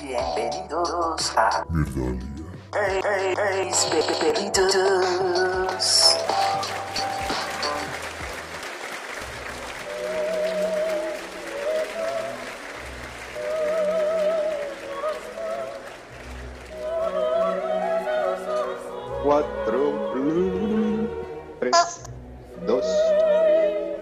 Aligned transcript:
Bienvenidos 0.00 1.36
a 1.36 1.62
Hey, 2.72 3.00
hey, 3.04 3.34
hey, 3.36 3.70
Perritos. 4.18 5.04
Cuatro, 19.22 20.12
tres, 21.60 22.00
dos, 22.66 22.86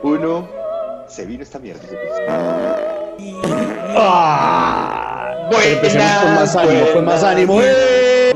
uno. 0.05 0.49
Se 1.09 1.27
vino 1.27 1.43
esta 1.43 1.59
mierda. 1.59 2.96
¡Ah! 3.97 5.49
Empecemos 5.65 6.23
con 6.23 6.35
más 6.35 6.57
ánimo, 6.57 6.87
con 6.93 7.05
más 7.05 7.25
ánimo. 7.25 7.61
¡Eh! 7.63 8.33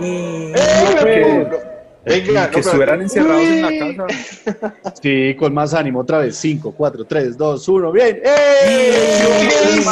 Venga, 2.02 2.24
que 2.24 2.32
no, 2.32 2.42
pero- 2.50 2.58
estuvieran 2.60 3.02
encerrados 3.02 3.42
en 3.42 3.62
la 3.62 4.06
casa. 4.06 4.74
Sí, 5.02 5.36
con 5.38 5.52
más 5.54 5.74
ánimo. 5.74 6.00
Otra 6.00 6.18
vez. 6.18 6.36
5, 6.36 6.74
4, 6.76 7.04
3, 7.04 7.36
2, 7.36 7.68
1. 7.68 7.92
¡Bien! 7.92 8.20
¡Qué 8.22 8.30
¡Eh! 8.64 9.82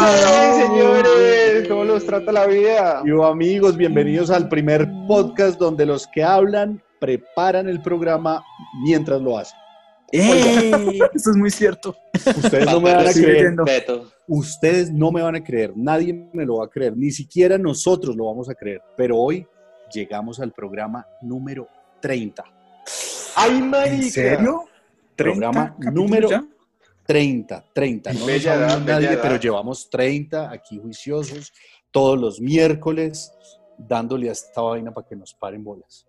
señores! 0.66 1.68
¿Cómo 1.68 1.84
los 1.84 2.04
trata 2.06 2.32
la 2.32 2.46
vida? 2.46 3.02
Y 3.04 3.10
amigos, 3.22 3.76
bienvenidos 3.76 4.30
al 4.30 4.48
primer 4.48 4.88
podcast 5.06 5.58
donde 5.58 5.84
los 5.86 6.06
que 6.06 6.24
hablan 6.24 6.82
preparan 6.98 7.68
el 7.68 7.80
programa 7.82 8.42
mientras 8.82 9.20
lo 9.20 9.38
hacen. 9.38 9.58
¡Eh! 10.12 10.98
Eso 11.14 11.30
es 11.30 11.36
muy 11.36 11.50
cierto. 11.50 11.96
Ustedes 12.14 12.66
no 12.66 12.80
me 12.80 12.94
van 12.94 13.06
a 13.08 13.12
creer. 13.12 13.54
Ustedes 14.26 14.92
no 14.92 15.10
me 15.12 15.22
van 15.22 15.36
a 15.36 15.42
creer. 15.44 15.72
Nadie 15.76 16.12
me 16.32 16.44
lo 16.44 16.58
va 16.58 16.66
a 16.66 16.68
creer. 16.68 16.96
Ni 16.96 17.10
siquiera 17.10 17.58
nosotros 17.58 18.16
lo 18.16 18.26
vamos 18.26 18.48
a 18.48 18.54
creer. 18.54 18.80
Pero 18.96 19.16
hoy 19.18 19.46
llegamos 19.92 20.40
al 20.40 20.52
programa 20.52 21.06
número 21.22 21.68
30. 22.00 22.44
¡Ay, 23.36 23.62
marica! 23.62 23.94
¿En 23.96 24.10
serio? 24.10 24.64
Programa 25.16 25.76
número- 25.92 26.28
ya? 26.30 26.44
30, 27.06 27.64
30. 27.72 28.12
No 28.12 28.26
Bella 28.26 28.54
edad, 28.54 28.80
nadie, 28.80 28.94
bella 28.96 29.12
edad. 29.14 29.22
pero 29.22 29.36
llevamos 29.36 29.88
30 29.88 30.50
aquí 30.52 30.78
juiciosos 30.78 31.54
todos 31.90 32.18
los 32.18 32.38
miércoles 32.38 33.32
dándole 33.78 34.28
a 34.28 34.32
esta 34.32 34.60
vaina 34.60 34.92
para 34.92 35.06
que 35.06 35.16
nos 35.16 35.32
paren 35.32 35.64
bolas. 35.64 36.04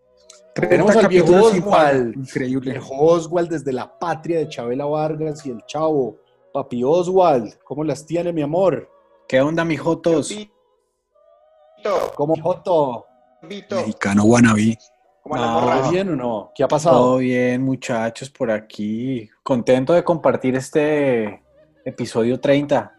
30 0.53 0.69
Tenemos 0.69 0.95
al 0.95 1.07
viejo 1.07 1.33
Oswald. 1.33 2.15
Increíble. 2.15 2.71
Viejo 2.71 2.95
Oswald 2.95 3.49
desde 3.49 3.71
la 3.71 3.97
patria 3.97 4.39
de 4.39 4.49
Chabela 4.49 4.85
Vargas 4.85 5.45
y 5.45 5.51
el 5.51 5.63
Chavo. 5.65 6.17
Papi 6.53 6.83
Oswald, 6.83 7.59
¿cómo 7.63 7.83
las 7.83 8.05
tiene 8.05 8.33
mi 8.33 8.41
amor? 8.41 8.89
¿Qué 9.27 9.39
onda, 9.39 9.63
mijotos? 9.63 10.29
Vito, 10.29 12.11
¿Cómo 12.15 12.35
Joto? 12.41 13.05
Vito, 13.43 13.75
Mexicano 13.75 14.23
wannabe. 14.23 14.77
¿cómo 15.21 15.89
bien 15.91 16.09
o 16.09 16.15
no? 16.15 16.51
¿Qué 16.55 16.63
ha 16.63 16.67
pasado? 16.67 16.97
Todo 16.97 17.17
bien, 17.17 17.63
muchachos, 17.63 18.29
por 18.29 18.49
aquí. 18.49 19.29
Contento 19.43 19.93
de 19.93 20.03
compartir 20.03 20.55
este 20.55 21.43
episodio 21.85 22.39
30. 22.39 22.98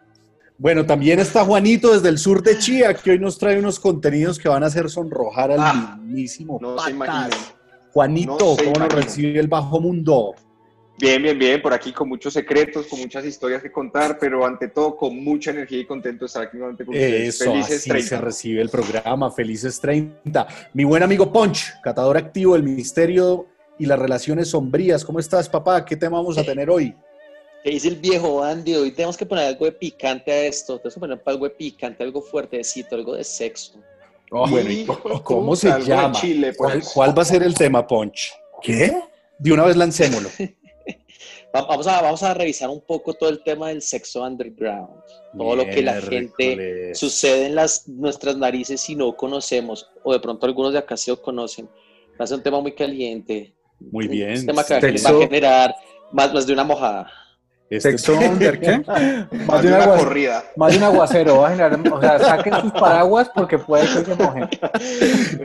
Bueno, 0.60 0.84
también 0.84 1.18
está 1.20 1.42
Juanito 1.42 1.94
desde 1.94 2.10
el 2.10 2.18
sur 2.18 2.42
de 2.42 2.58
Chía, 2.58 2.92
que 2.92 3.12
hoy 3.12 3.18
nos 3.18 3.38
trae 3.38 3.58
unos 3.58 3.80
contenidos 3.80 4.38
que 4.38 4.46
van 4.46 4.62
a 4.62 4.66
hacer 4.66 4.90
sonrojar 4.90 5.52
al 5.52 5.58
Ah, 5.58 5.98
mismísimo 6.02 6.58
No 6.60 6.72
se 6.72 6.76
patas. 6.76 6.90
imaginan. 6.90 7.30
Juanito, 7.94 8.36
No 8.38 8.56
se 8.56 8.64
¿cómo 8.64 8.78
nos 8.80 8.92
recibe 8.94 9.40
el 9.40 9.48
bajo 9.48 9.80
mundo? 9.80 10.34
Bien, 10.98 11.22
bien, 11.22 11.38
bien, 11.38 11.62
por 11.62 11.72
aquí 11.72 11.92
con 11.92 12.10
muchos 12.10 12.34
secretos, 12.34 12.86
con 12.88 13.00
muchas 13.00 13.24
historias 13.24 13.62
que 13.62 13.72
contar, 13.72 14.18
pero 14.20 14.44
ante 14.44 14.68
todo 14.68 14.98
con 14.98 15.16
mucha 15.24 15.50
energía 15.50 15.78
y 15.78 15.86
contento 15.86 16.20
de 16.20 16.26
estar 16.26 16.42
aquí 16.42 16.58
nuevamente 16.58 16.84
con 16.84 16.94
ustedes. 16.94 17.40
Eso, 17.40 17.52
Felices 17.52 17.78
así 17.78 17.88
30. 17.88 18.08
se 18.10 18.18
recibe 18.20 18.60
el 18.60 18.68
programa. 18.68 19.30
Felices 19.30 19.80
30. 19.80 20.46
Mi 20.74 20.84
buen 20.84 21.02
amigo 21.02 21.32
Ponch, 21.32 21.72
catador 21.82 22.18
activo 22.18 22.52
del 22.52 22.64
Ministerio 22.64 23.46
y 23.78 23.86
las 23.86 23.98
Relaciones 23.98 24.48
Sombrías. 24.48 25.06
¿Cómo 25.06 25.20
estás, 25.20 25.48
papá? 25.48 25.82
¿Qué 25.86 25.96
tema 25.96 26.18
vamos 26.18 26.36
a 26.36 26.44
tener 26.44 26.68
hoy? 26.68 26.94
¿Qué 27.62 27.70
dice 27.70 27.88
el 27.88 27.96
viejo 27.96 28.42
Andy? 28.42 28.74
Hoy 28.74 28.90
tenemos 28.92 29.16
que 29.16 29.26
poner 29.26 29.46
algo 29.48 29.64
de 29.66 29.72
picante 29.72 30.32
a 30.32 30.44
esto. 30.46 30.78
Tenemos 30.78 30.94
que 30.94 31.00
poner 31.00 31.22
algo 31.24 31.44
de 31.44 31.50
picante, 31.50 32.02
algo 32.02 32.22
fuertecito, 32.22 32.94
algo 32.96 33.14
de 33.14 33.24
sexo. 33.24 33.74
Bueno, 34.30 34.70
¿y 34.70 34.80
Hijo 34.80 35.08
de 35.08 35.22
cómo 35.22 35.56
se 35.56 35.68
llama? 35.82 36.12
Chile, 36.12 36.54
¿Cuál, 36.56 36.74
pues. 36.74 36.90
cuál 36.94 37.18
va 37.18 37.22
a 37.22 37.24
ser 37.26 37.42
el 37.42 37.54
tema, 37.54 37.86
Ponch? 37.86 38.32
¿Qué? 38.62 38.94
De 39.38 39.52
una 39.52 39.64
vez 39.64 39.76
lancémoslo. 39.76 40.28
Va- 41.54 41.66
Vamos 41.66 41.86
a, 41.88 42.00
vamos 42.00 42.22
a 42.22 42.32
revisar 42.32 42.70
un 42.70 42.80
poco 42.80 43.12
todo 43.14 43.28
el 43.28 43.42
tema 43.42 43.68
del 43.70 43.82
sexo 43.82 44.22
underground. 44.22 44.88
Todo 45.36 45.56
lo 45.56 45.64
que 45.64 45.82
la 45.82 46.00
gente 46.00 46.94
sucede 46.94 47.46
en 47.46 47.56
las, 47.56 47.88
nuestras 47.88 48.36
narices 48.36 48.80
si 48.80 48.94
no 48.94 49.16
conocemos, 49.16 49.90
o 50.04 50.12
de 50.12 50.20
pronto 50.20 50.46
algunos 50.46 50.72
de 50.72 50.78
acá 50.78 50.96
sí 50.96 51.10
lo 51.10 51.20
conocen. 51.20 51.66
Va 52.20 52.24
a 52.24 52.26
ser 52.28 52.36
un 52.36 52.42
tema 52.44 52.60
muy 52.60 52.72
caliente. 52.72 53.52
Muy 53.80 54.06
bien. 54.06 54.38
Un 54.38 54.46
tema 54.46 54.62
que 54.64 54.74
va 54.74 54.78
a 55.10 55.20
generar 55.22 55.74
más, 56.12 56.32
más 56.32 56.46
de 56.46 56.52
una 56.52 56.62
mojada. 56.64 57.10
Este- 57.70 57.92
¿Sexo 57.96 58.14
under 58.18 58.58
qué? 58.60 58.78
Más 58.84 59.46
Más 59.46 59.62
de 59.62 59.68
de, 59.70 59.76
un 59.76 59.82
una 59.82 59.96
corrida. 59.96 60.44
más 60.56 60.72
de 60.72 60.78
un 60.78 60.84
aguacero, 60.84 61.38
va 61.38 61.48
a 61.48 61.50
generar- 61.52 61.92
o 61.92 62.00
sea, 62.00 62.18
saquen 62.18 62.54
sus 62.60 62.72
paraguas 62.72 63.30
porque 63.32 63.58
puede 63.58 63.84
que 63.84 64.04
se 64.04 64.14
mojen. 64.16 64.48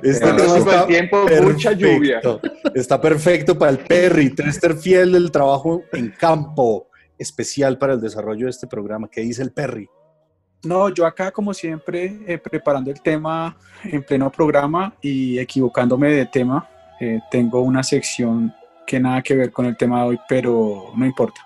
Este 0.02 0.20
Bueno, 0.26 0.36
tema 0.36 0.38
todo 0.38 0.56
el 0.56 0.62
está 0.68 0.88
tiempo, 0.88 1.18
mucha 1.44 1.72
lluvia. 1.74 2.20
perfecto. 2.22 2.72
Está 2.74 3.00
perfecto 3.00 3.58
para 3.60 3.72
el 3.72 3.78
Perry, 3.78 4.32
Trester 4.32 4.76
Fiel 4.76 5.12
del 5.12 5.30
trabajo 5.32 5.84
en 5.94 6.10
campo, 6.18 6.88
especial 7.18 7.78
para 7.78 7.94
el 7.94 8.02
desarrollo 8.02 8.46
de 8.46 8.52
este 8.52 8.66
programa. 8.68 9.08
¿Qué 9.08 9.22
dice 9.22 9.44
el 9.44 9.52
Perry? 9.52 9.88
No, 10.64 10.90
yo 10.90 11.06
acá 11.06 11.30
como 11.32 11.54
siempre 11.54 12.18
eh, 12.26 12.40
preparando 12.40 12.90
el 12.90 13.00
tema 13.02 13.56
en 13.84 14.02
pleno 14.02 14.32
programa 14.32 14.96
y 15.00 15.38
equivocándome 15.38 16.10
de 16.12 16.26
tema. 16.26 16.68
Eh, 17.00 17.20
tengo 17.30 17.62
una 17.62 17.84
sección 17.84 18.52
que 18.88 19.00
nada 19.00 19.22
que 19.22 19.36
ver 19.36 19.52
con 19.52 19.68
el 19.68 19.78
tema 19.78 20.02
de 20.02 20.08
hoy, 20.10 20.20
pero 20.28 20.86
no 20.96 21.06
importa. 21.06 21.40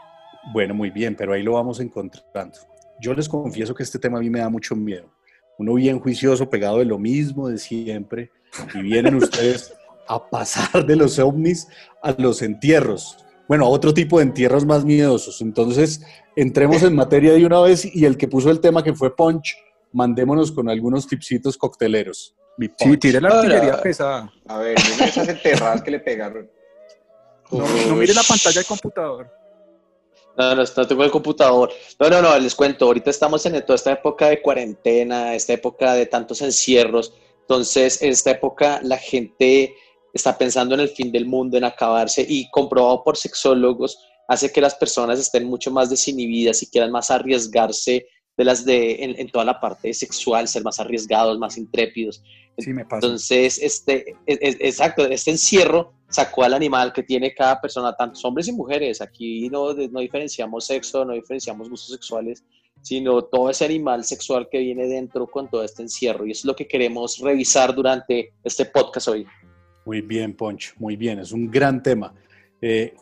Bueno, 0.52 0.74
muy 0.74 0.90
bien, 0.90 1.16
pero 1.16 1.34
ahí 1.34 1.44
lo 1.44 1.54
vamos 1.54 1.80
encontrando. 1.80 2.58
Yo 3.00 3.14
les 3.14 3.30
confieso 3.30 3.74
que 3.74 3.84
este 3.84 4.00
tema 4.00 4.18
a 4.18 4.22
mí 4.22 4.30
me 4.30 4.40
da 4.40 4.50
mucho 4.50 4.76
miedo. 4.76 5.10
Uno 5.58 5.74
bien 5.76 6.00
juicioso, 6.00 6.50
pegado 6.50 6.80
de 6.80 6.86
lo 6.86 6.98
mismo 6.98 7.50
de 7.50 7.58
siempre, 7.58 8.32
y 8.74 8.82
vienen 8.82 9.16
ustedes 9.16 9.74
a 10.08 10.30
pasar 10.30 10.86
de 10.86 10.96
los 10.96 11.20
ovnis 11.20 11.68
a 12.02 12.14
los 12.18 12.42
entierros. 12.42 13.18
Bueno, 13.48 13.66
a 13.66 13.70
otro 13.70 13.94
tipo 13.94 14.18
de 14.18 14.24
entierros 14.24 14.66
más 14.66 14.86
miedosos. 14.86 15.42
Entonces, 15.42 16.02
entremos 16.36 16.84
en 16.84 16.96
materia 16.96 17.34
de 17.34 17.46
una 17.46 17.62
vez 17.62 17.84
y 17.94 18.06
el 18.06 18.18
que 18.18 18.28
puso 18.28 18.50
el 18.50 18.60
tema 18.60 18.84
que 18.84 18.94
fue 18.94 19.16
Punch, 19.16 19.56
mandémonos 19.92 20.52
con 20.52 20.70
algunos 20.70 21.08
tipsitos 21.08 21.58
cocteleros. 21.58 22.36
Mi 22.58 22.70
Sí, 22.78 22.98
tire 22.98 23.22
la 23.22 23.30
artillería 23.30 23.82
pesada. 23.82 24.32
A 24.48 24.58
ver, 24.60 24.78
esas 24.78 25.28
enterradas 25.28 25.82
que 25.82 25.92
le 25.92 26.00
pegaron. 26.00 26.50
No, 27.52 27.60
no 27.88 27.96
mire 27.96 28.14
la 28.14 28.24
pantalla 28.28 28.60
del 28.60 28.66
computador. 28.66 29.39
No, 30.40 30.56
no, 30.56 30.64
no 30.64 30.88
tengo 30.88 31.04
el 31.04 31.12
computador. 31.12 31.70
No, 32.00 32.10
no, 32.10 32.22
no, 32.22 32.40
les 32.40 32.56
cuento. 32.56 32.86
Ahorita 32.86 33.10
estamos 33.10 33.46
en 33.46 33.62
toda 33.66 33.76
esta 33.76 33.92
época 33.92 34.30
de 34.30 34.42
cuarentena, 34.42 35.36
esta 35.36 35.52
época 35.54 35.94
de 35.94 36.06
tantos 36.06 36.42
encierros. 36.42 37.14
Entonces, 37.42 38.02
en 38.02 38.10
esta 38.12 38.32
época 38.32 38.80
la 38.84 38.98
gente 38.98 39.76
está 40.14 40.38
pensando 40.38 40.76
en 40.76 40.82
el 40.82 40.90
fin 40.90 41.12
del 41.12 41.26
mundo, 41.26 41.58
en 41.58 41.66
acabarse 41.66 42.26
y 42.28 42.50
comprobado 42.52 43.04
por 43.04 43.18
sexólogos 43.18 44.00
hace 44.30 44.52
que 44.52 44.62
las 44.62 44.76
personas 44.76 45.20
estén 45.20 45.44
mucho 45.46 45.72
más 45.72 45.90
desinhibidas 45.90 46.62
y 46.64 46.68
quieran 46.68 46.92
más 46.92 47.10
arriesgarse 47.12 48.08
de 48.38 48.44
las 48.46 48.64
de 48.64 49.04
en, 49.04 49.20
en 49.20 49.30
toda 49.30 49.44
la 49.44 49.60
parte 49.60 49.94
sexual, 49.94 50.48
ser 50.48 50.64
más 50.64 50.80
arriesgados, 50.80 51.38
más 51.38 51.58
intrépidos. 51.58 52.24
Sí, 52.60 52.72
me 52.72 52.86
pasa. 52.86 53.06
Entonces, 53.06 53.58
este, 53.62 54.16
es- 54.26 54.38
es- 54.42 54.58
exacto, 54.60 55.06
este 55.06 55.32
encierro 55.32 55.94
sacó 56.10 56.44
al 56.44 56.54
animal 56.54 56.92
que 56.92 57.04
tiene 57.04 57.34
cada 57.34 57.62
persona, 57.62 57.96
tantos 57.96 58.24
hombres 58.26 58.48
y 58.48 58.52
mujeres. 58.52 59.02
Aquí 59.02 59.48
no, 59.50 59.74
no 59.74 60.00
diferenciamos 60.00 60.66
sexo, 60.66 61.06
no 61.06 61.14
diferenciamos 61.14 61.70
gustos 61.70 61.92
sexuales, 61.92 62.44
sino 62.82 63.22
todo 63.24 63.50
ese 63.50 63.66
animal 63.66 64.04
sexual 64.04 64.48
que 64.50 64.60
viene 64.60 64.88
dentro 64.88 65.28
con 65.28 65.50
todo 65.50 65.64
este 65.64 65.84
encierro. 65.84 66.26
Y 66.26 66.32
eso 66.32 66.42
es 66.42 66.46
lo 66.46 66.56
que 66.56 66.68
queremos 66.68 67.20
revisar 67.20 67.74
durante 67.74 68.34
este 68.44 68.66
podcast 68.66 69.08
hoy. 69.10 69.26
Muy 69.86 70.02
bien, 70.02 70.36
Poncho, 70.36 70.74
muy 70.78 70.96
bien, 70.96 71.20
es 71.20 71.32
un 71.32 71.50
gran 71.50 71.82
tema. 71.82 72.14
Eh, 72.62 72.94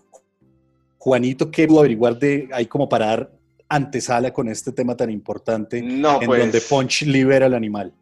Juanito, 0.97 1.49
¿qué 1.49 1.67
pudo 1.67 1.79
averiguar 1.79 2.17
de 2.17 2.49
ahí 2.51 2.65
como 2.65 2.87
para 2.87 3.07
dar 3.07 3.31
antesala 3.69 4.31
con 4.31 4.47
este 4.47 4.71
tema 4.71 4.95
tan 4.95 5.09
importante 5.09 5.81
No, 5.81 6.21
en 6.21 6.27
pues. 6.27 6.39
donde 6.39 6.61
Ponch 6.61 7.01
libera 7.03 7.45
al 7.45 7.53
animal? 7.53 7.93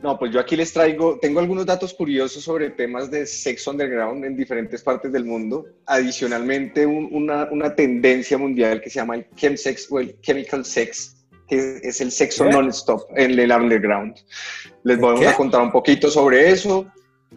No, 0.00 0.16
pues 0.16 0.32
yo 0.32 0.38
aquí 0.38 0.54
les 0.56 0.72
traigo, 0.72 1.18
tengo 1.20 1.40
algunos 1.40 1.66
datos 1.66 1.92
curiosos 1.92 2.44
sobre 2.44 2.70
temas 2.70 3.10
de 3.10 3.26
sexo 3.26 3.72
underground 3.72 4.24
en 4.24 4.36
diferentes 4.36 4.80
partes 4.82 5.10
del 5.12 5.24
mundo. 5.24 5.66
Adicionalmente, 5.86 6.86
un- 6.86 7.08
una, 7.12 7.48
una 7.50 7.74
tendencia 7.74 8.38
mundial 8.38 8.80
que 8.80 8.90
se 8.90 8.96
llama 9.00 9.16
el 9.16 9.26
chemsex 9.34 9.90
o 9.90 9.98
el 9.98 10.20
chemical 10.20 10.64
sex, 10.64 11.16
que 11.48 11.80
es 11.82 12.00
el 12.00 12.12
sexo 12.12 12.44
non-stop 12.44 13.02
en 13.16 13.38
el 13.38 13.50
underground. 13.50 14.14
Les 14.84 15.00
vamos 15.00 15.18
¿Qué? 15.20 15.26
a 15.26 15.34
contar 15.34 15.62
un 15.62 15.72
poquito 15.72 16.08
sobre 16.10 16.48
eso. 16.50 16.86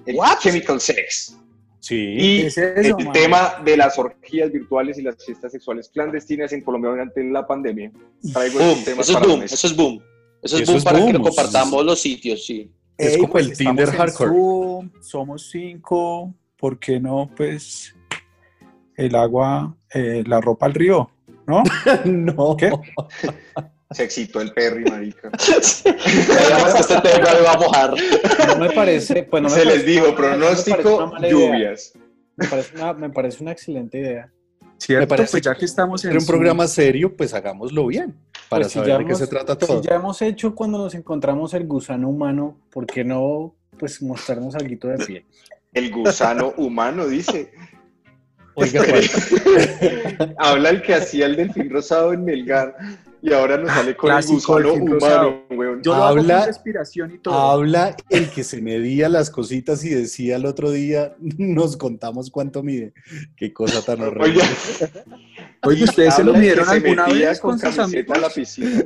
El 0.06 0.16
What? 0.18 0.38
chemical 0.40 0.80
sex. 0.80 1.36
Sí, 1.80 1.96
Y 2.16 2.42
¿Qué 2.42 2.48
es 2.48 2.58
eso, 2.60 2.98
el 3.00 3.06
man? 3.06 3.12
tema 3.14 3.56
de 3.66 3.76
las 3.76 3.98
orgías 3.98 4.52
virtuales 4.52 5.00
y 5.00 5.02
las 5.02 5.16
fiestas 5.26 5.52
sexuales 5.52 5.90
clandestinas 5.90 6.54
en 6.54 6.62
Colombia 6.62 6.92
durante 6.92 7.24
la 7.24 7.48
pandemia. 7.48 7.92
Traigo 8.32 8.60
Boom, 8.60 8.84
temas 8.84 9.10
eso 9.10 9.12
es 9.12 9.14
para 9.14 9.26
la 9.26 9.32
boom, 9.32 9.40
mesa. 9.42 9.56
eso 9.56 9.66
es 9.68 9.76
boom. 9.76 10.04
Eso 10.42 10.58
es 10.58 10.64
Eso 10.64 10.72
boom 10.72 10.78
es 10.78 10.84
para 10.84 11.06
que 11.06 11.14
lo 11.14 11.22
compartamos 11.22 11.86
los 11.86 12.02
sitios, 12.02 12.46
sí. 12.46 12.72
Es 12.98 13.18
como 13.18 13.38
el 13.38 13.58
Tinder 13.58 13.86
pues, 13.86 13.90
en 13.90 13.96
hardcore. 13.96 14.32
Zoom, 14.32 14.92
somos 15.02 15.50
cinco, 15.50 16.34
¿por 16.58 16.80
qué 16.80 17.00
no? 17.00 17.30
Pues 17.36 17.96
el 18.96 19.16
agua, 19.16 19.76
eh, 19.94 20.24
la 20.26 20.40
ropa 20.40 20.68
al 20.68 20.74
río, 20.74 21.10
¿no? 21.48 21.64
no. 22.06 22.56
¿Qué? 22.56 22.72
Se 23.92 24.04
excitó 24.04 24.40
el 24.40 24.54
Perry, 24.54 24.86
marica. 24.86 25.30
Este 25.38 25.92
tema 27.02 27.34
me 27.34 27.42
va 27.42 27.54
a 27.54 27.58
mojar. 27.58 27.94
No 28.48 28.58
me 28.58 28.70
parece, 28.72 29.24
pues 29.24 29.44
no 29.44 29.50
me 29.50 29.56
Se 29.56 29.66
les 29.66 29.86
dijo, 29.86 30.08
me 30.08 30.14
pronóstico, 30.14 31.12
lluvias. 31.30 31.94
Me 32.38 32.48
parece, 32.48 32.76
una, 32.76 32.94
me 32.94 33.10
parece 33.10 33.44
una 33.44 33.52
excelente 33.52 34.00
idea. 34.00 34.32
Cierto, 34.78 35.08
parece 35.08 35.32
pues 35.32 35.44
ya 35.44 35.54
que 35.54 35.66
estamos 35.66 36.04
en 36.06 36.18
un 36.18 36.26
programa 36.26 36.68
serio, 36.68 37.16
pues 37.16 37.34
hagámoslo 37.34 37.86
bien, 37.88 38.16
para 38.52 38.64
Pues 38.64 38.74
si 38.74 38.80
saber 38.80 38.90
ya 38.90 38.98
de 38.98 39.06
qué 39.06 39.12
hemos- 39.12 39.20
se 39.20 39.28
trata 39.28 39.58
todo. 39.58 39.82
Si 39.82 39.88
ya 39.88 39.96
hemos 39.96 40.22
hecho 40.22 40.54
cuando 40.54 40.78
nos 40.78 40.94
encontramos 40.94 41.54
el 41.54 41.66
gusano 41.66 42.10
humano, 42.10 42.58
¿por 42.70 42.86
qué 42.86 43.06
no 43.06 43.56
pues 43.80 44.02
mostrarnos 44.02 44.54
algo 44.56 44.90
de 44.90 45.06
pie? 45.06 45.26
El 45.74 45.90
gusano 45.90 46.54
humano, 46.58 47.08
dice. 47.08 47.54
Oiga, 48.56 48.84
Juan, 48.84 50.36
Habla 50.38 50.70
el 50.72 50.82
que 50.82 50.94
hacía 50.96 51.28
el 51.28 51.38
delfín 51.38 51.70
rosado 51.70 52.12
en 52.12 52.26
Melgar 52.26 52.76
y 53.22 53.34
ahora 53.34 53.58
nos 53.58 53.70
sale 53.72 53.96
con 53.96 54.10
Clásico 54.10 54.58
el 54.58 54.64
gusano 54.80 54.96
humano, 55.30 55.44
weón. 55.52 55.82
yo 55.84 55.92
lo 55.96 56.04
hago 56.04 56.20
habla- 56.20 56.38
con 56.40 56.48
respiración 56.48 57.12
y 57.16 57.18
todo. 57.20 57.34
habla 57.36 57.96
el 58.10 58.30
que 58.30 58.44
se 58.44 58.62
medía 58.62 59.10
las 59.10 59.30
cositas 59.30 59.84
y 59.84 59.90
decía 59.90 60.36
el 60.38 60.46
otro 60.46 60.72
día, 60.72 61.16
nos 61.20 61.78
contamos 61.78 62.30
cuánto 62.32 62.64
mide. 62.64 62.94
Qué 63.36 63.54
cosa 63.54 63.82
tan 63.84 64.02
horrible. 64.02 64.44
Oye, 65.64 65.84
¿ustedes 65.84 66.16
se 66.16 66.24
lo 66.24 66.34
midieron 66.34 66.66
se 66.66 66.72
alguna 66.72 67.06
vez 67.06 67.40
con 67.40 67.60
sus 67.60 67.76
camiseta 67.76 68.14
a 68.16 68.20
la 68.20 68.30
piscina. 68.30 68.84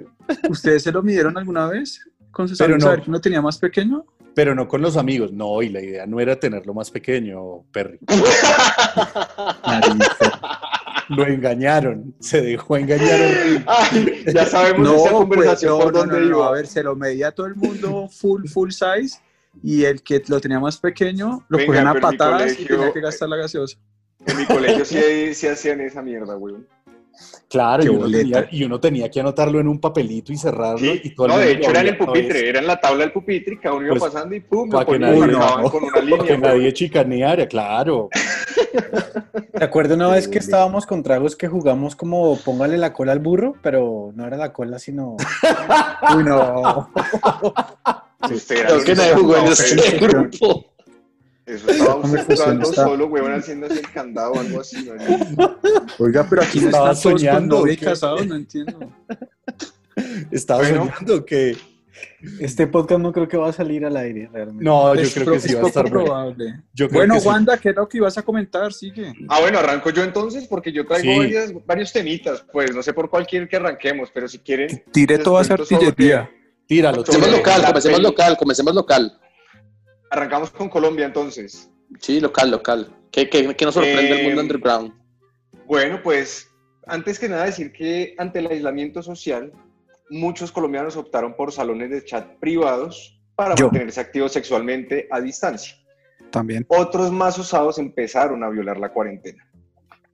¿Ustedes 0.49 0.83
se 0.83 0.91
lo 0.91 1.01
midieron 1.01 1.37
alguna 1.37 1.67
vez 1.67 2.01
con 2.31 2.49
sus 2.49 2.57
Pero 2.57 2.73
amigos 2.73 2.83
no. 2.83 2.89
a 2.89 2.91
ver 2.95 3.01
quién 3.03 3.13
lo 3.13 3.21
tenía 3.21 3.41
más 3.41 3.57
pequeño? 3.57 4.05
Pero 4.33 4.53
no 4.53 4.67
con 4.67 4.81
los 4.81 4.97
amigos, 4.97 5.31
no, 5.31 5.61
y 5.61 5.69
la 5.69 5.79
idea 5.79 6.05
no 6.05 6.19
era 6.19 6.37
tenerlo 6.37 6.73
más 6.73 6.91
pequeño, 6.91 7.61
Perry. 7.71 7.97
Lo 11.09 11.25
engañaron, 11.27 12.15
se 12.19 12.41
dejó 12.41 12.77
engañar. 12.77 13.19
Ay, 13.67 14.23
ya 14.33 14.45
sabemos 14.45 14.87
esa 14.89 15.01
pues, 15.01 15.11
conversación 15.11 15.71
no, 15.77 15.83
por 15.83 15.93
no, 15.93 15.99
dónde 15.99 16.15
no, 16.15 16.21
no, 16.21 16.27
iba. 16.37 16.47
A 16.47 16.51
ver, 16.51 16.67
se 16.67 16.81
lo 16.83 16.95
medía 16.95 17.31
todo 17.31 17.45
el 17.45 17.55
mundo 17.55 18.07
full, 18.09 18.47
full 18.47 18.71
size 18.71 19.19
y 19.63 19.83
el 19.83 20.01
que 20.01 20.21
lo 20.27 20.39
tenía 20.41 20.59
más 20.59 20.77
pequeño 20.77 21.45
lo 21.47 21.57
Venga, 21.57 21.67
cogían 21.67 21.87
a 21.87 21.93
patadas 21.95 22.59
y 22.59 22.65
tenía 22.65 22.91
que 22.91 23.01
gastar 23.01 23.29
la 23.29 23.37
gaseosa. 23.37 23.77
En 24.25 24.37
mi 24.37 24.45
colegio 24.45 24.83
sí, 24.85 25.33
sí 25.33 25.47
hacían 25.47 25.81
esa 25.81 26.01
mierda, 26.01 26.35
weón. 26.37 26.67
Claro, 27.47 27.83
y 27.83 27.87
uno, 27.87 28.09
tenía, 28.11 28.47
y 28.51 28.63
uno 28.65 28.79
tenía 28.79 29.09
que 29.09 29.21
anotarlo 29.21 29.59
en 29.61 29.69
un 29.69 29.79
papelito 29.79 30.33
y 30.33 30.37
cerrarlo. 30.37 30.79
Sí, 30.79 30.99
y 31.03 31.15
todo 31.15 31.29
no, 31.29 31.37
de 31.37 31.51
hecho 31.53 31.69
era 31.69 31.79
en 31.81 31.87
el 31.87 31.97
pupitre, 31.97 32.49
era 32.49 32.59
en 32.59 32.67
la 32.67 32.77
tabla 32.77 33.03
del 33.05 33.13
pupitre 33.13 33.53
y 33.53 33.57
cada 33.57 33.75
uno 33.75 33.85
iba 33.85 33.95
Pues, 33.95 34.11
pasando 34.11 34.35
y 34.35 34.41
pum, 34.41 34.69
para 34.69 34.83
lo 34.83 34.91
que 34.91 34.99
nadie- 34.99 35.71
con 35.71 35.83
una 35.83 35.91
para 35.93 36.03
línea. 36.05 36.23
que 36.25 36.31
weón. 36.33 36.41
nadie 36.41 36.73
chicaneara, 36.73 37.47
claro. 37.47 38.09
¿Te 39.53 39.63
acuerdas 39.63 39.95
una 39.97 40.09
vez 40.09 40.27
que 40.27 40.39
estábamos 40.39 40.85
con 40.85 41.03
tragos 41.03 41.35
que 41.35 41.47
jugamos 41.47 41.95
como 41.95 42.37
póngale 42.37 42.77
la 42.77 42.93
cola 42.93 43.11
al 43.11 43.19
burro? 43.19 43.55
Pero 43.61 44.11
no 44.15 44.25
era 44.27 44.37
la 44.37 44.51
cola, 44.53 44.79
sino... 44.79 45.15
Uy, 46.15 46.23
no. 46.23 46.89
Usted 48.31 48.57
era 48.57 48.67
Creo 48.69 48.83
que 48.83 48.95
nadie 48.95 49.13
jugó 49.15 49.37
en 49.37 49.45
no, 49.45 49.51
este 49.51 49.97
grupo. 49.99 50.65
Eso 51.45 51.69
estaba 51.69 51.95
usted 51.97 52.01
conversación 52.01 52.37
jugando 52.37 52.69
está- 52.69 52.83
solo, 52.85 53.05
weón, 53.07 53.33
haciéndose 53.33 53.79
el 53.79 53.91
candado 53.91 54.31
o 54.33 54.39
algo 54.39 54.61
así. 54.61 54.89
marica. 54.89 55.57
Oiga, 55.99 56.25
pero 56.27 56.41
aquí 56.41 56.59
no 56.59 56.65
Estaba 56.67 56.91
están 56.91 57.11
soñando, 57.11 57.55
con 57.57 57.61
novia 57.65 57.73
y 57.73 57.75
¿o 57.75 57.79
qué? 57.79 57.85
casados, 57.85 58.25
no 58.27 58.35
entiendo. 58.35 58.79
Estaba 60.31 60.61
Bueno. 60.61 60.85
soñando 60.85 61.23
que. 61.23 61.55
Este 62.39 62.67
podcast 62.67 63.01
no 63.01 63.11
creo 63.11 63.27
que 63.27 63.37
va 63.37 63.49
a 63.49 63.53
salir 63.53 63.85
al 63.85 63.95
aire, 63.97 64.29
realmente. 64.31 64.63
No, 64.63 64.93
yo 64.95 65.01
Es 65.01 65.13
creo 65.13 65.33
que 65.33 65.39
sí 65.39 65.53
va 65.53 65.61
a 65.63 65.67
estar 65.67 65.83
bueno. 65.89 66.05
probable. 66.05 66.61
Yo 66.73 66.87
creo 66.87 66.99
Bueno, 66.99 67.13
que 67.15 67.19
sí. 67.21 67.27
Wanda, 67.27 67.57
¿qué 67.57 67.69
es 67.69 67.75
lo 67.75 67.87
que 67.87 67.97
ibas 67.97 68.17
a 68.17 68.21
comentar? 68.23 68.71
Sigue. 68.73 69.13
Ah, 69.29 69.39
bueno, 69.41 69.59
arranco 69.59 69.89
yo 69.91 70.03
entonces 70.03 70.47
porque 70.47 70.71
yo 70.71 70.85
traigo 70.85 71.11
Sí. 71.11 71.17
varias- 71.17 71.53
varios 71.65 71.93
temitas. 71.93 72.45
Pues 72.51 72.73
no 72.75 72.81
sé 72.83 72.93
por 72.93 73.09
cuál 73.09 73.25
quieren 73.27 73.47
que 73.47 73.55
arranquemos, 73.55 74.09
pero 74.13 74.27
si 74.27 74.39
quieren. 74.39 74.83
Tire 74.91 75.17
toda 75.19 75.41
esa 75.41 75.53
artillería. 75.55 76.29
Tíralo, 76.67 77.03
Comencemos 77.03 77.31
local, 77.37 77.63
comencemos 77.65 78.01
local, 78.01 78.37
comencemos 78.37 78.73
local. 78.75 79.19
Arrancamos 80.09 80.49
con 80.51 80.69
Colombia 80.69 81.05
entonces. 81.05 81.69
Sí, 81.99 82.19
local, 82.19 82.51
local. 82.51 82.89
¿Qué, 83.11 83.29
qué, 83.29 83.55
qué 83.55 83.65
nos 83.65 83.73
sorprende 83.75 84.11
el 84.19 84.23
mundo 84.25 84.41
Eh, 84.41 84.43
underground? 84.43 84.93
Bueno, 85.67 85.99
pues 86.03 86.49
antes 86.87 87.17
que 87.19 87.29
nada 87.29 87.45
decir 87.45 87.71
que 87.71 88.15
ante 88.17 88.39
el 88.39 88.47
aislamiento 88.47 89.01
social, 89.01 89.51
muchos 90.09 90.51
colombianos 90.51 90.95
optaron 90.95 91.35
por 91.35 91.51
salones 91.51 91.89
de 91.89 92.03
chat 92.03 92.37
privados 92.39 93.19
para 93.35 93.55
Yo. 93.55 93.65
mantenerse 93.65 93.99
activos 93.99 94.31
sexualmente 94.33 95.07
a 95.11 95.19
distancia. 95.21 95.75
También. 96.31 96.65
Otros 96.69 97.11
más 97.11 97.37
usados 97.37 97.77
empezaron 97.79 98.43
a 98.43 98.49
violar 98.49 98.77
la 98.77 98.91
cuarentena. 98.91 99.47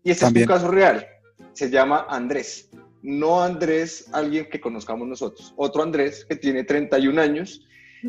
Y 0.04 0.12
este 0.12 0.26
También. 0.26 0.44
es 0.44 0.50
un 0.50 0.56
caso 0.56 0.72
real. 0.72 1.08
Se 1.54 1.70
llama 1.70 2.06
Andrés. 2.10 2.70
No 3.02 3.42
Andrés, 3.42 4.08
alguien 4.14 4.48
que 4.50 4.62
conozcamos 4.62 5.08
nosotros. 5.08 5.54
Otro 5.58 5.84
Andrés 5.84 6.26
que 6.26 6.36
tiene 6.36 6.64
31 6.64 7.20
años 7.20 7.68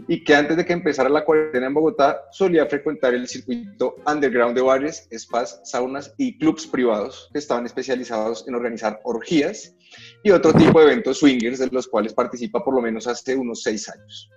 y 0.08 0.24
que 0.24 0.34
antes 0.34 0.56
de 0.56 0.64
que 0.64 0.72
empezara 0.72 1.08
la 1.08 1.24
cuarentena 1.24 1.66
en 1.66 1.74
Bogotá 1.74 2.22
solía 2.30 2.66
frecuentar 2.66 3.14
el 3.14 3.28
circuito 3.28 3.96
underground 4.06 4.54
de 4.54 4.62
bares, 4.62 5.08
spas, 5.12 5.60
saunas 5.64 6.14
y 6.18 6.38
clubs 6.38 6.66
privados 6.66 7.28
que 7.32 7.38
estaban 7.38 7.66
especializados 7.66 8.46
en 8.48 8.54
organizar 8.54 9.00
orgías 9.04 9.74
y 10.22 10.30
otro 10.30 10.52
tipo 10.52 10.78
de 10.78 10.86
eventos 10.86 11.18
swingers 11.18 11.58
de 11.58 11.68
los 11.68 11.88
cuales 11.88 12.14
participa 12.14 12.64
por 12.64 12.74
lo 12.74 12.80
menos 12.80 13.06
hace 13.06 13.36
unos 13.36 13.62
seis 13.62 13.88
años. 13.88 14.30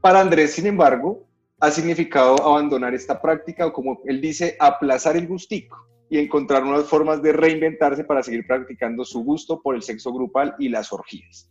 Para 0.00 0.20
Andrés, 0.20 0.52
sin 0.52 0.66
embargo, 0.66 1.26
ha 1.60 1.70
significado 1.70 2.40
abandonar 2.42 2.94
esta 2.94 3.20
práctica 3.20 3.66
o 3.66 3.72
como 3.72 4.00
él 4.04 4.20
dice, 4.20 4.56
aplazar 4.60 5.16
el 5.16 5.26
gustico 5.26 5.86
y 6.08 6.18
encontrar 6.18 6.62
nuevas 6.62 6.86
formas 6.86 7.22
de 7.22 7.32
reinventarse 7.32 8.04
para 8.04 8.22
seguir 8.22 8.46
practicando 8.46 9.04
su 9.04 9.24
gusto 9.24 9.60
por 9.60 9.74
el 9.74 9.82
sexo 9.82 10.12
grupal 10.12 10.54
y 10.58 10.68
las 10.68 10.92
orgías. 10.92 11.50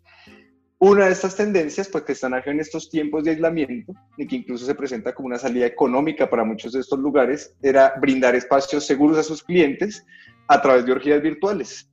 Una 0.79 1.05
de 1.05 1.13
estas 1.13 1.35
tendencias, 1.35 1.87
pues 1.87 2.03
que 2.03 2.11
están 2.11 2.33
en 2.45 2.59
estos 2.59 2.89
tiempos 2.89 3.23
de 3.23 3.31
aislamiento 3.31 3.93
y 4.17 4.27
que 4.27 4.35
incluso 4.35 4.65
se 4.65 4.75
presenta 4.75 5.15
como 5.15 5.27
una 5.27 5.39
salida 5.39 5.65
económica 5.65 6.29
para 6.29 6.43
muchos 6.43 6.73
de 6.73 6.81
estos 6.81 6.99
lugares, 6.99 7.55
era 7.61 7.93
brindar 8.01 8.35
espacios 8.35 8.85
seguros 8.85 9.17
a 9.17 9.23
sus 9.23 9.41
clientes 9.41 10.05
a 10.47 10.61
través 10.61 10.85
de 10.85 10.91
orgías 10.91 11.21
virtuales. 11.21 11.89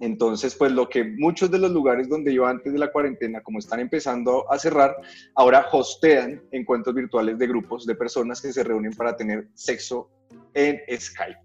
Entonces, 0.00 0.54
pues 0.56 0.72
lo 0.72 0.88
que 0.88 1.04
muchos 1.04 1.50
de 1.50 1.58
los 1.58 1.70
lugares 1.70 2.08
donde 2.08 2.32
iba 2.32 2.50
antes 2.50 2.72
de 2.72 2.78
la 2.78 2.90
cuarentena, 2.90 3.40
como 3.40 3.60
están 3.60 3.80
empezando 3.80 4.50
a 4.52 4.58
cerrar, 4.58 4.96
ahora 5.36 5.66
hostean 5.70 6.42
encuentros 6.50 6.94
virtuales 6.94 7.38
de 7.38 7.46
grupos 7.46 7.86
de 7.86 7.94
personas 7.94 8.42
que 8.42 8.52
se 8.52 8.64
reúnen 8.64 8.92
para 8.92 9.16
tener 9.16 9.48
sexo 9.54 10.10
en 10.54 10.80
Skype. 10.98 11.38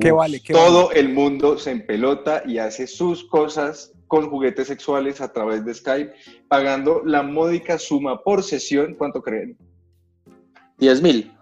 ¿Qué 0.00 0.12
vale? 0.12 0.40
¿Qué 0.40 0.52
vale? 0.52 0.64
Todo 0.64 0.92
el 0.92 1.08
mundo 1.08 1.58
se 1.58 1.72
empelota 1.72 2.44
y 2.46 2.58
hace 2.58 2.86
sus 2.86 3.24
cosas 3.28 3.92
con 4.08 4.28
juguetes 4.28 4.66
sexuales 4.66 5.20
a 5.20 5.32
través 5.32 5.64
de 5.64 5.74
Skype, 5.74 6.12
pagando 6.48 7.02
la 7.04 7.22
módica 7.22 7.78
suma 7.78 8.22
por 8.22 8.42
sesión. 8.42 8.94
¿Cuánto 8.94 9.22
creen? 9.22 9.56
10 10.78 11.02
mil. 11.02 11.32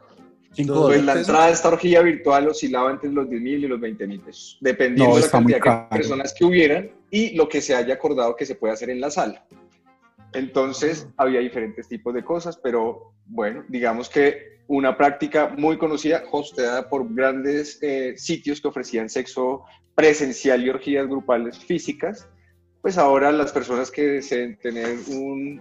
Pues 0.56 1.04
la 1.04 1.18
entrada 1.18 1.46
a 1.46 1.50
esta 1.50 1.68
orgía 1.68 2.00
virtual 2.00 2.48
oscilaba 2.48 2.90
entre 2.90 3.10
los 3.10 3.28
10 3.28 3.42
mil 3.42 3.64
y 3.64 3.68
los 3.68 3.78
20 3.78 4.06
mil 4.06 4.20
pesos, 4.20 4.56
dependiendo 4.60 5.14
No, 5.14 5.16
de 5.16 5.22
la 5.22 5.30
cantidad 5.30 5.90
de 5.90 5.96
personas 5.96 6.34
que 6.34 6.44
hubieran 6.46 6.90
y 7.10 7.36
lo 7.36 7.48
que 7.48 7.60
se 7.60 7.74
haya 7.74 7.94
acordado 7.94 8.34
que 8.36 8.46
se 8.46 8.54
puede 8.54 8.72
hacer 8.72 8.88
en 8.88 9.00
la 9.00 9.10
sala. 9.10 9.44
Entonces, 10.32 11.08
había 11.16 11.40
diferentes 11.40 11.88
tipos 11.88 12.14
de 12.14 12.24
cosas, 12.24 12.56
pero 12.56 13.12
bueno, 13.26 13.64
digamos 13.68 14.08
que 14.08 14.56
una 14.66 14.96
práctica 14.96 15.54
muy 15.56 15.78
conocida, 15.78 16.24
hosteada 16.30 16.88
por 16.88 17.12
grandes 17.14 17.78
eh, 17.82 18.14
sitios 18.16 18.60
que 18.60 18.68
ofrecían 18.68 19.08
sexo 19.08 19.64
presencial 19.94 20.64
y 20.64 20.70
orgías 20.70 21.06
grupales 21.06 21.58
físicas, 21.58 22.28
pues 22.86 22.98
ahora 22.98 23.32
las 23.32 23.50
personas 23.50 23.90
que 23.90 24.02
deseen 24.02 24.56
tener 24.60 24.96
un, 25.08 25.60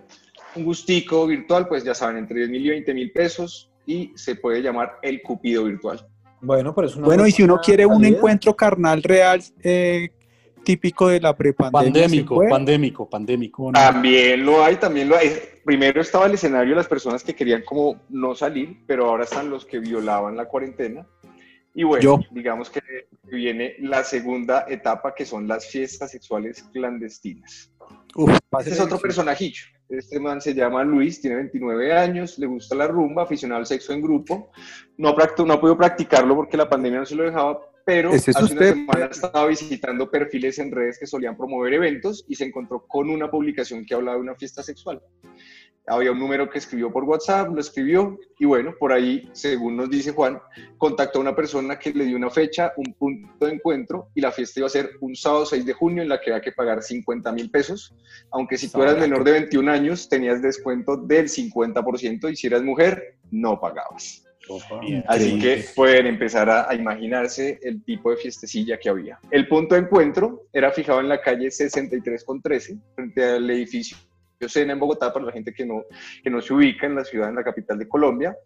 un 0.56 0.64
gustico 0.64 1.26
virtual, 1.26 1.68
pues 1.68 1.84
ya 1.84 1.96
saben, 1.96 2.18
entre 2.18 2.38
10 2.38 2.50
mil 2.52 2.64
y 2.64 2.70
20 2.70 2.94
mil 2.94 3.12
pesos 3.12 3.72
y 3.84 4.12
se 4.14 4.36
puede 4.36 4.62
llamar 4.62 5.00
el 5.02 5.24
cupido 5.24 5.64
virtual. 5.64 6.08
Bueno, 6.40 6.76
pero 6.76 6.86
es 6.86 6.96
una 6.96 7.08
Bueno, 7.08 7.26
y 7.26 7.32
si 7.32 7.42
uno 7.42 7.58
quiere 7.58 7.84
un 7.84 8.06
encuentro 8.06 8.56
carnal 8.56 9.02
real 9.02 9.42
eh, 9.64 10.12
típico 10.64 11.08
de 11.08 11.20
la 11.20 11.36
prepandemia. 11.36 11.94
¿se 11.94 12.02
Pandémico, 12.02 12.48
pandémico, 12.48 13.10
pandémico. 13.10 13.64
¿O 13.64 13.72
no? 13.72 13.80
También 13.80 14.46
lo 14.46 14.64
hay, 14.64 14.76
también 14.76 15.10
lo 15.10 15.18
hay. 15.18 15.32
Primero 15.66 16.02
estaba 16.02 16.28
el 16.28 16.36
escenario 16.36 16.74
de 16.74 16.76
las 16.76 16.88
personas 16.88 17.24
que 17.24 17.34
querían 17.34 17.64
como 17.64 18.02
no 18.10 18.36
salir, 18.36 18.84
pero 18.86 19.10
ahora 19.10 19.24
están 19.24 19.50
los 19.50 19.66
que 19.66 19.80
violaban 19.80 20.38
la 20.38 20.46
cuarentena. 20.46 21.08
Y 21.78 21.84
bueno, 21.84 22.02
Yo. 22.02 22.20
digamos 22.32 22.70
que 22.70 22.82
viene 23.24 23.76
la 23.80 24.04
segunda 24.06 24.66
etapa, 24.70 25.14
que 25.14 25.26
son 25.26 25.46
las 25.46 25.68
fiestas 25.68 26.12
sexuales 26.12 26.64
clandestinas. 26.72 27.70
Uf, 28.16 28.32
Este 28.60 28.72
es 28.72 28.80
otro 28.80 28.98
personajillo. 28.98 29.66
Este 29.90 30.18
man 30.20 30.40
se 30.40 30.54
llama 30.54 30.86
Luis, 30.86 31.20
tiene 31.20 31.36
29 31.36 31.94
años, 31.94 32.40
le 32.40 32.48
gusta 32.48 32.76
la 32.76 32.88
rumba, 32.88 33.24
aficionado 33.24 33.60
al 33.60 33.68
sexo 33.68 33.92
en 33.92 34.02
grupo. 34.02 34.52
No 34.98 35.14
no 35.14 35.54
ha 35.54 35.60
podido 35.60 35.78
practicarlo 35.78 36.36
porque 36.36 36.56
la 36.56 36.70
pandemia 36.70 37.00
no 37.00 37.06
se 37.06 37.16
lo 37.16 37.24
dejaba, 37.24 37.60
pero 37.86 38.12
¿Ese 38.12 38.32
es 38.32 38.38
hace 38.38 38.46
usted? 38.46 38.74
una 38.74 38.94
semana 38.94 39.06
estaba 39.12 39.46
visitando 39.46 40.10
perfiles 40.10 40.58
en 40.60 40.72
redes 40.72 40.98
que 40.98 41.06
solían 41.06 41.38
promover 41.38 41.74
eventos 41.74 42.26
y 42.28 42.36
se 42.36 42.46
encontró 42.46 42.88
con 42.88 43.10
una 43.10 43.30
publicación 43.30 43.86
que 43.86 43.94
hablaba 43.94 44.16
de 44.16 44.24
una 44.24 44.36
fiesta 44.36 44.64
sexual. 44.64 45.02
Había 45.88 46.12
un 46.12 46.20
número 46.20 46.50
que 46.50 46.58
escribió 46.58 46.92
por 46.92 47.04
WhatsApp, 47.04 47.54
lo 47.54 47.62
escribió 47.62 48.18
y 48.40 48.46
bueno, 48.46 48.74
por 48.80 48.92
ahí, 48.92 49.30
según 49.34 49.78
nos 49.78 49.90
dice 49.90 50.12
Juan, 50.12 50.40
contactó 50.78 51.20
a 51.20 51.22
una 51.22 51.36
persona 51.36 51.78
que 51.78 51.94
le 51.94 52.06
dio 52.06 52.18
una 52.18 52.32
fecha, 52.32 52.74
un 52.78 52.94
punto 52.94 53.46
de 53.46 53.54
encuentro 53.54 54.10
y 54.16 54.22
la 54.22 54.32
fiesta 54.32 54.62
iba 54.62 54.68
a 54.68 54.72
ser 54.72 54.92
un 55.02 55.16
sábado 55.16 55.46
6 55.46 55.64
de 55.64 55.74
junio 55.74 56.02
en 56.02 56.10
la 56.10 56.20
que 56.20 56.32
había 56.32 56.42
que 56.42 56.54
pagar 56.54 56.82
50 56.82 57.32
mil 57.34 57.52
pesos, 57.52 57.94
aunque 58.32 58.58
si 58.58 58.70
tú 58.70 58.82
eras 58.82 58.98
menor 58.98 59.24
de 59.24 59.34
21 59.34 59.72
años 59.72 60.10
tenías 60.10 60.42
descuento 60.42 60.98
del 60.98 61.28
50% 61.28 62.32
y 62.32 62.36
si 62.36 62.48
eras 62.48 62.64
mujer 62.64 63.18
no 63.30 63.60
pagabas. 63.60 64.24
Así 65.08 65.40
que 65.40 65.66
pueden 65.76 66.08
empezar 66.08 66.50
a, 66.50 66.70
a 66.70 66.76
imaginarse 66.76 67.60
el 67.64 67.84
tipo 67.84 68.12
de 68.12 68.18
fiestecilla 68.18 68.78
que 68.78 68.90
había. 68.90 69.20
El 69.32 69.48
punto 69.48 69.76
de 69.76 69.82
encuentro 69.82 70.44
era 70.54 70.72
fijado 70.72 71.00
en 71.00 71.10
la 71.10 71.22
calle 71.22 71.50
63 71.50 72.24
con 72.24 72.42
13, 72.42 72.78
frente 72.96 73.24
al 73.24 73.50
edificio 73.50 73.98
Sena 74.48 74.74
en 74.74 74.80
Bogotá, 74.80 75.12
para 75.12 75.26
la 75.26 75.32
gente 75.32 75.54
que 75.54 75.66
no, 75.66 75.84
que 76.24 76.30
no 76.30 76.42
se 76.42 76.54
ubica 76.54 76.86
en 76.86 76.96
la 76.96 77.04
ciudad, 77.04 77.30
en 77.30 77.36
la 77.36 77.44
capital 77.44 77.78
de 77.80 77.88
Colombia. 77.88 78.38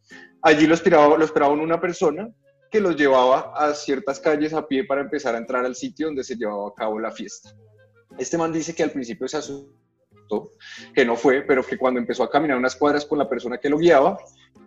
Allí 0.41 0.67
lo 0.67 0.73
esperaba, 0.73 1.17
lo 1.17 1.25
esperaban 1.25 1.59
una 1.59 1.79
persona 1.79 2.29
que 2.71 2.79
los 2.79 2.95
llevaba 2.95 3.53
a 3.55 3.73
ciertas 3.73 4.19
calles 4.19 4.53
a 4.53 4.67
pie 4.67 4.83
para 4.83 5.01
empezar 5.01 5.35
a 5.35 5.39
entrar 5.39 5.65
al 5.65 5.75
sitio 5.75 6.07
donde 6.07 6.23
se 6.23 6.35
llevaba 6.35 6.69
a 6.69 6.73
cabo 6.75 6.99
la 6.99 7.11
fiesta. 7.11 7.51
Este 8.17 8.37
man 8.37 8.51
dice 8.51 8.75
que 8.75 8.83
al 8.83 8.91
principio 8.91 9.27
se 9.27 9.37
asustó, 9.37 10.51
que 10.93 11.05
no 11.05 11.15
fue, 11.15 11.41
pero 11.41 11.63
que 11.63 11.77
cuando 11.77 11.99
empezó 11.99 12.23
a 12.23 12.29
caminar 12.29 12.57
unas 12.57 12.75
cuadras 12.75 13.05
con 13.05 13.17
la 13.17 13.29
persona 13.29 13.57
que 13.57 13.69
lo 13.69 13.77
guiaba, 13.77 14.17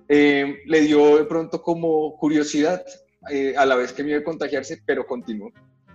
eh, 0.08 0.62
le 0.66 0.80
dio 0.80 1.18
de 1.18 1.24
pronto 1.24 1.62
como 1.62 2.16
curiosidad 2.16 2.84
eh, 3.30 3.54
a 3.56 3.64
la 3.64 3.76
vez 3.76 3.92
que 3.92 4.02
me 4.02 4.10
iba 4.10 4.18
a 4.18 4.24
contagiarse, 4.24 4.82
pero 4.84 5.06
continuó. 5.06 5.52